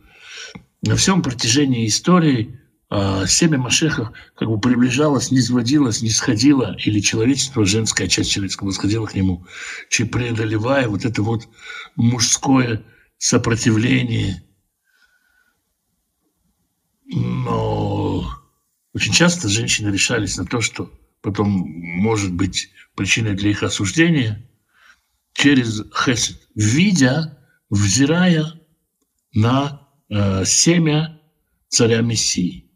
На 0.84 0.96
всем 0.96 1.24
протяжении 1.24 1.88
истории 1.88 2.60
а, 2.90 3.26
семя 3.26 3.58
Машеха 3.58 4.14
как 4.36 4.50
бы 4.50 4.60
приближалось, 4.60 5.32
не 5.32 5.42
сводилось, 5.42 6.02
не 6.02 6.10
сходило, 6.10 6.76
или 6.86 7.00
человечество, 7.00 7.66
женская 7.66 8.08
часть 8.08 8.32
человеческого 8.32 8.72
сходила 8.72 9.06
к 9.06 9.16
нему, 9.16 9.46
преодолевая 9.90 10.88
вот 10.88 11.06
это 11.06 11.24
вот 11.24 11.48
мужское 11.96 12.84
сопротивление– 13.18 14.44
но 17.08 18.30
очень 18.94 19.14
часто 19.14 19.48
женщины 19.48 19.90
решались 19.90 20.38
на 20.38 20.46
то, 20.46 20.62
что 20.62 20.92
потом 21.22 21.50
может 21.50 22.34
быть 22.34 22.72
причиной 22.96 23.36
для 23.36 23.52
их 23.52 23.64
осуждения 23.64 24.50
через 25.34 25.84
хесед, 25.94 26.48
видя, 26.56 27.38
взирая 27.70 28.60
на 29.34 29.88
э, 30.10 30.44
семя 30.46 31.22
царя 31.70 32.02
Мессии. 32.02 32.70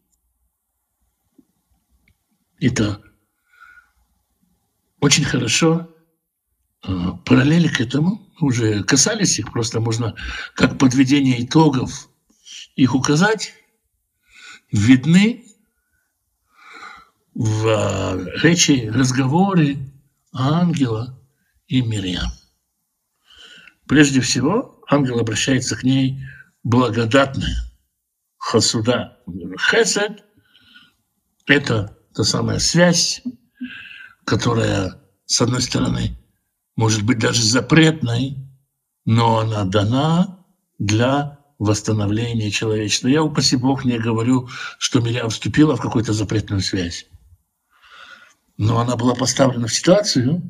Это 2.60 3.02
очень 5.00 5.26
хорошо. 5.26 5.91
Э, 6.84 7.12
параллели 7.26 7.68
к 7.68 7.80
этому 7.80 8.28
уже 8.40 8.84
касались 8.84 9.38
их, 9.38 9.52
просто 9.52 9.80
можно 9.80 10.16
как 10.56 10.80
подведение 10.80 11.44
итогов 11.46 12.10
их 12.76 12.96
указать 12.96 13.54
видны 14.72 15.46
в 17.36 17.68
э, 17.68 18.40
речи, 18.42 18.90
разговоре 18.92 19.78
ангела 20.34 21.20
и 21.68 21.82
Мирьям. 21.82 22.32
Прежде 23.88 24.22
всего, 24.22 24.82
ангел 24.90 25.20
обращается 25.20 25.76
к 25.76 25.84
ней 25.84 26.24
благодатная, 26.64 27.58
хасуда. 28.38 29.20
Хесед– 29.70 30.24
это 31.46 31.96
та 32.16 32.24
самая 32.24 32.60
связь, 32.60 33.22
которая, 34.26 35.00
с 35.26 35.42
одной 35.42 35.62
стороны, 35.62 36.18
может 36.76 37.04
быть 37.04 37.20
даже 37.20 37.44
запретной, 37.44 38.38
но 39.06 39.40
она 39.40 39.64
дана 39.66 40.46
для 40.80 41.40
восстановления 41.60 42.50
человечества. 42.50 43.08
Я, 43.08 43.24
упаси 43.24 43.56
Бог, 43.56 43.86
не 43.86 44.00
говорю, 44.00 44.50
что 44.80 45.00
Мирям 45.00 45.30
вступила 45.30 45.76
в 45.76 45.82
какую-то 45.82 46.14
запретную 46.14 46.62
связь. 46.62 47.06
Но 48.58 48.80
она 48.80 48.96
была 48.96 49.14
поставлена 49.14 49.68
в 49.68 49.74
ситуацию, 49.74 50.42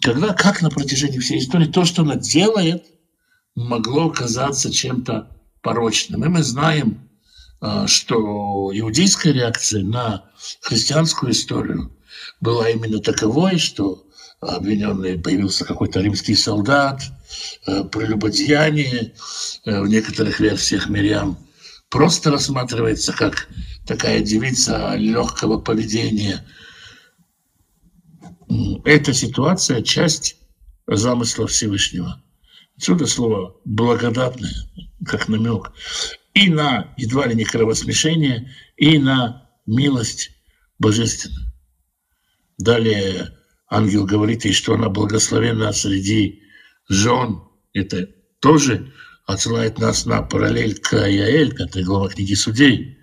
когда, 0.00 0.32
как 0.32 0.62
на 0.62 0.70
протяжении 0.70 1.18
всей 1.18 1.40
истории, 1.40 1.66
то, 1.66 1.84
что 1.84 2.02
она 2.02 2.16
делает, 2.16 2.86
могло 3.54 4.10
казаться 4.10 4.72
чем-то 4.72 5.36
порочным. 5.62 6.24
И 6.24 6.28
мы 6.28 6.42
знаем, 6.42 7.08
а, 7.60 7.86
что 7.86 8.70
иудейская 8.72 9.32
реакция 9.32 9.82
на 9.84 10.30
христианскую 10.62 11.32
историю 11.32 11.96
была 12.40 12.70
именно 12.70 13.00
таковой, 13.00 13.58
что 13.58 14.06
обвиненный 14.40 15.18
появился 15.18 15.64
какой-то 15.64 16.00
римский 16.00 16.34
солдат, 16.34 17.02
э, 17.66 17.84
прелюбодеяние 17.84 19.14
э, 19.64 19.80
в 19.80 19.86
некоторых 19.86 20.40
версиях 20.40 20.88
Мирьям 20.88 21.38
просто 21.90 22.30
рассматривается 22.30 23.12
как 23.12 23.48
такая 23.86 24.20
девица 24.20 24.94
легкого 24.94 25.60
поведения. 25.60 26.44
Эта 28.84 29.12
ситуация– 29.12 29.82
часть 29.82 30.36
замысла 30.86 31.46
Всевышнего. 31.46 32.22
Отсюда 32.76 33.06
слово 33.06 33.56
«благодатное», 33.64 34.54
как 35.04 35.28
намек, 35.28 35.72
и 36.34 36.48
на 36.48 36.94
едва 36.96 37.26
ли 37.26 37.34
не 37.34 37.44
кровосмешение, 37.44 38.50
и 38.76 38.98
на 38.98 39.50
милость 39.66 40.30
божественную. 40.78 41.52
Далее 42.58 43.36
ангел 43.70 44.04
говорит 44.04 44.44
ей, 44.44 44.52
что 44.52 44.74
она 44.74 44.88
благословена 44.88 45.72
среди 45.72 46.42
жен. 46.88 47.42
Это 47.72 48.08
тоже 48.40 48.92
отсылает 49.26 49.78
нас 49.78 50.04
на 50.06 50.22
параллель 50.22 50.78
к 50.78 50.96
Яэль, 50.96 51.54
это 51.56 51.82
глава 51.82 52.08
книги 52.08 52.34
судей. 52.34 52.98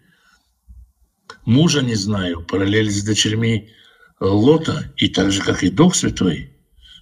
Мужа 1.45 1.82
не 1.82 1.95
знаю, 1.95 2.45
параллель 2.45 2.91
с 2.91 3.03
дочерьми 3.03 3.69
Лота, 4.19 4.93
и 4.97 5.08
так 5.08 5.32
же, 5.32 5.41
как 5.41 5.63
и 5.63 5.69
Дух 5.69 5.95
Святой 5.95 6.53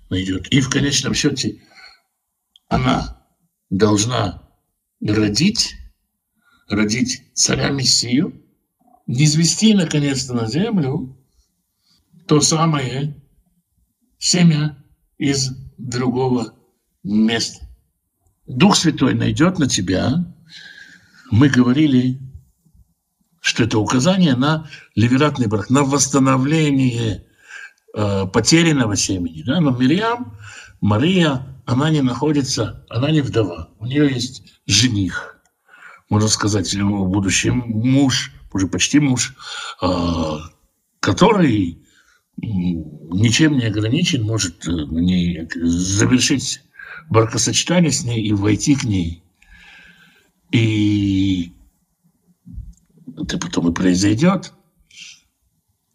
найдет. 0.09 0.47
И 0.51 0.61
в 0.61 0.69
конечном 0.69 1.15
счете 1.15 1.61
она 2.67 3.25
должна 3.71 4.47
родить, 5.01 5.75
родить 6.67 7.23
царя 7.33 7.69
Мессию, 7.69 8.43
низвести 9.07 9.73
наконец-то 9.73 10.33
на 10.33 10.47
землю 10.47 11.17
то 12.27 12.41
самое 12.41 13.15
семя 14.25 14.75
из 15.19 15.51
другого 15.77 16.55
места. 17.03 17.67
Дух 18.47 18.75
Святой 18.75 19.13
найдет 19.13 19.59
на 19.59 19.67
тебя. 19.67 20.25
Мы 21.29 21.47
говорили, 21.47 22.19
что 23.39 23.65
это 23.65 23.77
указание 23.77 24.35
на 24.35 24.67
ливератный 24.95 25.45
брак, 25.45 25.69
на 25.69 25.83
восстановление 25.83 27.27
э, 27.95 28.25
потерянного 28.25 28.95
семени. 28.95 29.43
Да? 29.43 29.61
Но 29.61 29.71
Мирьям, 29.71 30.35
Мария, 30.81 31.61
она 31.67 31.91
не 31.91 32.01
находится, 32.01 32.83
она 32.89 33.11
не 33.11 33.21
вдова. 33.21 33.69
У 33.77 33.85
нее 33.85 34.11
есть 34.11 34.41
жених, 34.65 35.39
можно 36.09 36.29
сказать, 36.29 36.75
будущий 36.81 37.51
муж, 37.51 38.31
уже 38.51 38.67
почти 38.67 38.99
муж, 38.99 39.35
э, 39.83 40.37
который 40.99 41.84
ничем 42.37 43.57
не 43.57 43.65
ограничен, 43.65 44.23
может 44.23 44.67
э, 44.67 44.71
не 44.71 45.47
завершить 45.55 46.61
бракосочетание 47.09 47.91
с 47.91 48.03
ней 48.03 48.23
и 48.23 48.33
войти 48.33 48.75
к 48.75 48.83
ней. 48.83 49.23
И 50.51 51.53
это 53.17 53.37
потом 53.37 53.69
и 53.69 53.73
произойдет. 53.73 54.53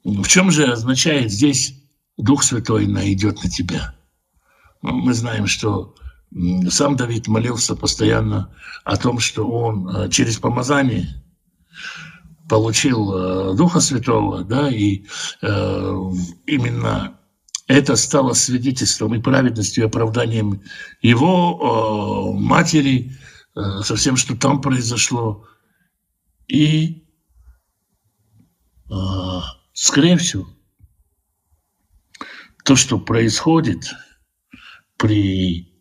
В 0.04 0.26
чем 0.26 0.50
же 0.50 0.64
означает 0.64 1.30
здесь 1.30 1.74
Дух 2.16 2.42
Святой 2.42 2.86
найдет 2.86 3.42
на 3.42 3.50
тебя? 3.50 3.94
Ну, 4.82 4.92
мы 4.92 5.14
знаем, 5.14 5.46
что 5.46 5.94
сам 6.68 6.96
Давид 6.96 7.26
молился 7.28 7.76
постоянно 7.76 8.54
о 8.84 8.96
том, 8.96 9.18
что 9.18 9.46
он 9.48 9.88
э, 9.88 10.08
через 10.10 10.38
помазание 10.38 11.22
получил 12.50 13.14
э, 13.14 13.56
Духа 13.56 13.78
Святого, 13.78 14.42
да, 14.42 14.68
и 14.68 15.06
э, 15.40 15.94
именно 16.46 17.16
это 17.68 17.94
стало 17.94 18.32
свидетельством 18.32 19.14
и 19.14 19.22
праведностью, 19.22 19.84
и 19.84 19.86
оправданием 19.86 20.60
его 21.00 22.34
э, 22.34 22.40
матери, 22.40 23.12
э, 23.54 23.82
со 23.84 23.94
всем, 23.94 24.16
что 24.16 24.36
там 24.36 24.60
произошло. 24.60 25.46
И, 26.48 27.04
э, 28.90 28.94
скорее 29.72 30.16
всего, 30.16 30.48
то, 32.64 32.74
что 32.74 32.98
происходит 32.98 33.92
при, 34.96 35.72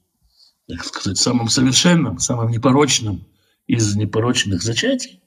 так 0.67 0.85
сказать, 0.85 1.17
самом 1.17 1.49
совершенном, 1.49 2.19
самом 2.19 2.51
непорочном 2.51 3.25
из 3.65 3.95
непорочных 3.95 4.61
зачатий, 4.61 5.18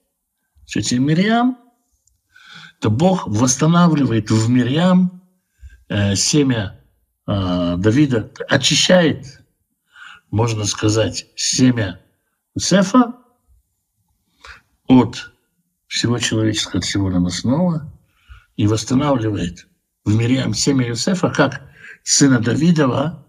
тетя 0.72 0.98
Мирьям, 0.98 1.58
то 2.80 2.90
Бог 2.90 3.26
восстанавливает 3.26 4.30
в 4.30 4.48
Мирьям 4.48 5.22
Э, 5.94 6.16
семя 6.16 6.80
э, 7.26 7.74
Давида 7.76 8.32
очищает, 8.48 9.42
можно 10.30 10.64
сказать, 10.64 11.26
семя 11.36 12.00
Сефа 12.58 13.12
от 14.86 15.32
всего 15.86 16.18
человеческого, 16.18 16.78
от 16.78 16.84
всего 16.84 17.10
наносного 17.10 17.92
и 18.56 18.66
восстанавливает 18.66 19.68
в 20.06 20.14
Мириам 20.14 20.54
семя 20.54 20.88
Юсефа 20.88 21.28
как 21.28 21.60
сына 22.04 22.40
Давидова 22.40 23.26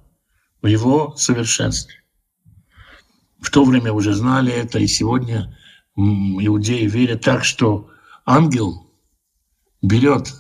в 0.62 0.68
его 0.68 1.14
совершенстве. 1.18 2.02
В 3.42 3.52
то 3.52 3.66
время 3.66 3.92
уже 3.92 4.14
знали 4.14 4.54
это, 4.54 4.80
и 4.80 4.88
сегодня 4.88 5.58
иудеи 5.96 6.88
верят 6.88 7.22
так, 7.22 7.44
что 7.44 7.90
ангел 8.26 8.92
берет 9.82 10.34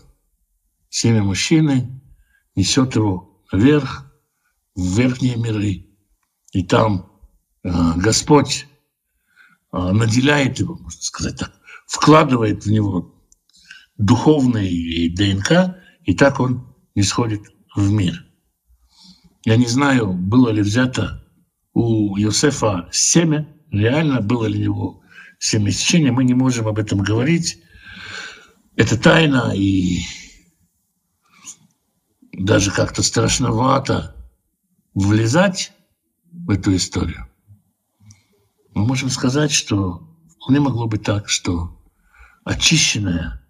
семя 0.90 1.24
мужчины, 1.24 2.02
несет 2.56 2.96
его 2.96 3.42
вверх, 3.52 4.12
в 4.76 4.98
верхние 4.98 5.36
миры. 5.36 5.88
И 6.52 6.64
там 6.64 7.12
э, 7.64 7.70
Господь 7.98 8.68
э, 9.72 9.78
наделяет 9.78 10.60
его, 10.60 10.76
можно 10.76 11.02
сказать 11.02 11.38
так, 11.38 11.52
вкладывает 11.88 12.66
в 12.66 12.72
него 12.72 13.14
духовный 13.98 15.10
ДНК, 15.10 15.78
и 16.04 16.16
так 16.16 16.40
он 16.40 16.76
не 16.96 17.04
сходит 17.04 17.42
в 17.76 17.92
мир. 17.92 18.26
Я 19.46 19.58
не 19.58 19.68
знаю, 19.68 20.14
было 20.14 20.50
ли 20.50 20.62
взято 20.62 21.24
у 21.74 22.18
Иосифа 22.18 22.88
семя, 22.92 23.48
реально 23.72 24.22
было 24.22 24.46
ли 24.46 24.60
у 24.60 24.74
него 24.74 25.03
семя 25.44 25.72
сечения, 25.72 26.12
мы 26.14 26.24
не 26.24 26.34
можем 26.34 26.70
об 26.70 26.80
этом 26.80 27.00
говорить. 27.00 27.62
Это 28.78 28.98
тайна, 28.98 29.52
и 29.54 30.00
даже 32.32 32.72
как-то 32.72 33.04
страшновато 33.04 34.16
влезать 34.94 35.74
в 36.32 36.50
эту 36.50 36.74
историю. 36.74 37.28
Мы 38.74 38.86
можем 38.86 39.10
сказать, 39.10 39.52
что 39.52 40.08
вполне 40.30 40.62
могло 40.62 40.88
быть 40.88 41.04
так, 41.04 41.28
что 41.28 41.78
очищенное, 42.46 43.46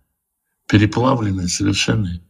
переплавленное, 0.68 1.48
совершенное 1.48 2.22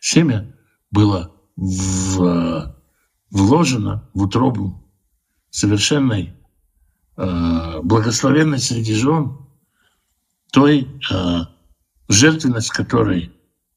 семя 0.00 0.56
было 0.90 1.36
в, 1.56 2.74
вложено 3.30 4.08
в 4.14 4.22
утробу 4.22 4.90
совершенной 5.50 6.39
благословенной 7.82 8.58
среди 8.58 8.94
жен, 8.94 9.38
той 10.52 10.88
э, 11.10 11.40
жертвенность 12.08 12.70
которой 12.70 13.32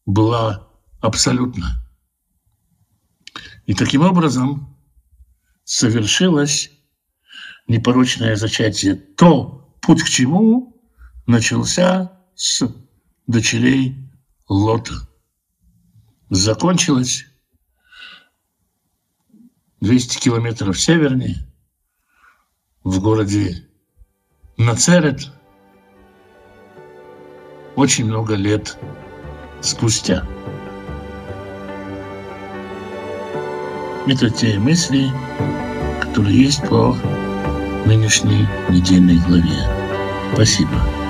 была 0.05 0.67
абсолютна. 1.01 1.85
И 3.65 3.73
таким 3.73 4.01
образом 4.01 4.77
совершилось 5.63 6.71
непорочное 7.67 8.35
зачатие. 8.35 8.95
То, 8.95 9.77
путь 9.81 10.03
к 10.03 10.09
чему 10.09 10.81
начался 11.25 12.19
с 12.35 12.63
дочерей 13.27 14.11
Лота. 14.49 15.07
Закончилось 16.29 17.25
200 19.79 20.19
километров 20.19 20.79
севернее, 20.79 21.52
в 22.83 22.99
городе 23.01 23.63
Нацерет, 24.57 25.31
очень 27.75 28.05
много 28.05 28.35
лет 28.35 28.77
спустя. 29.61 30.25
Это 34.05 34.29
те 34.29 34.59
мысли, 34.59 35.09
которые 36.01 36.37
есть 36.37 36.61
по 36.67 36.95
нынешней 37.85 38.47
недельной 38.69 39.17
главе. 39.17 39.67
Спасибо. 40.33 41.02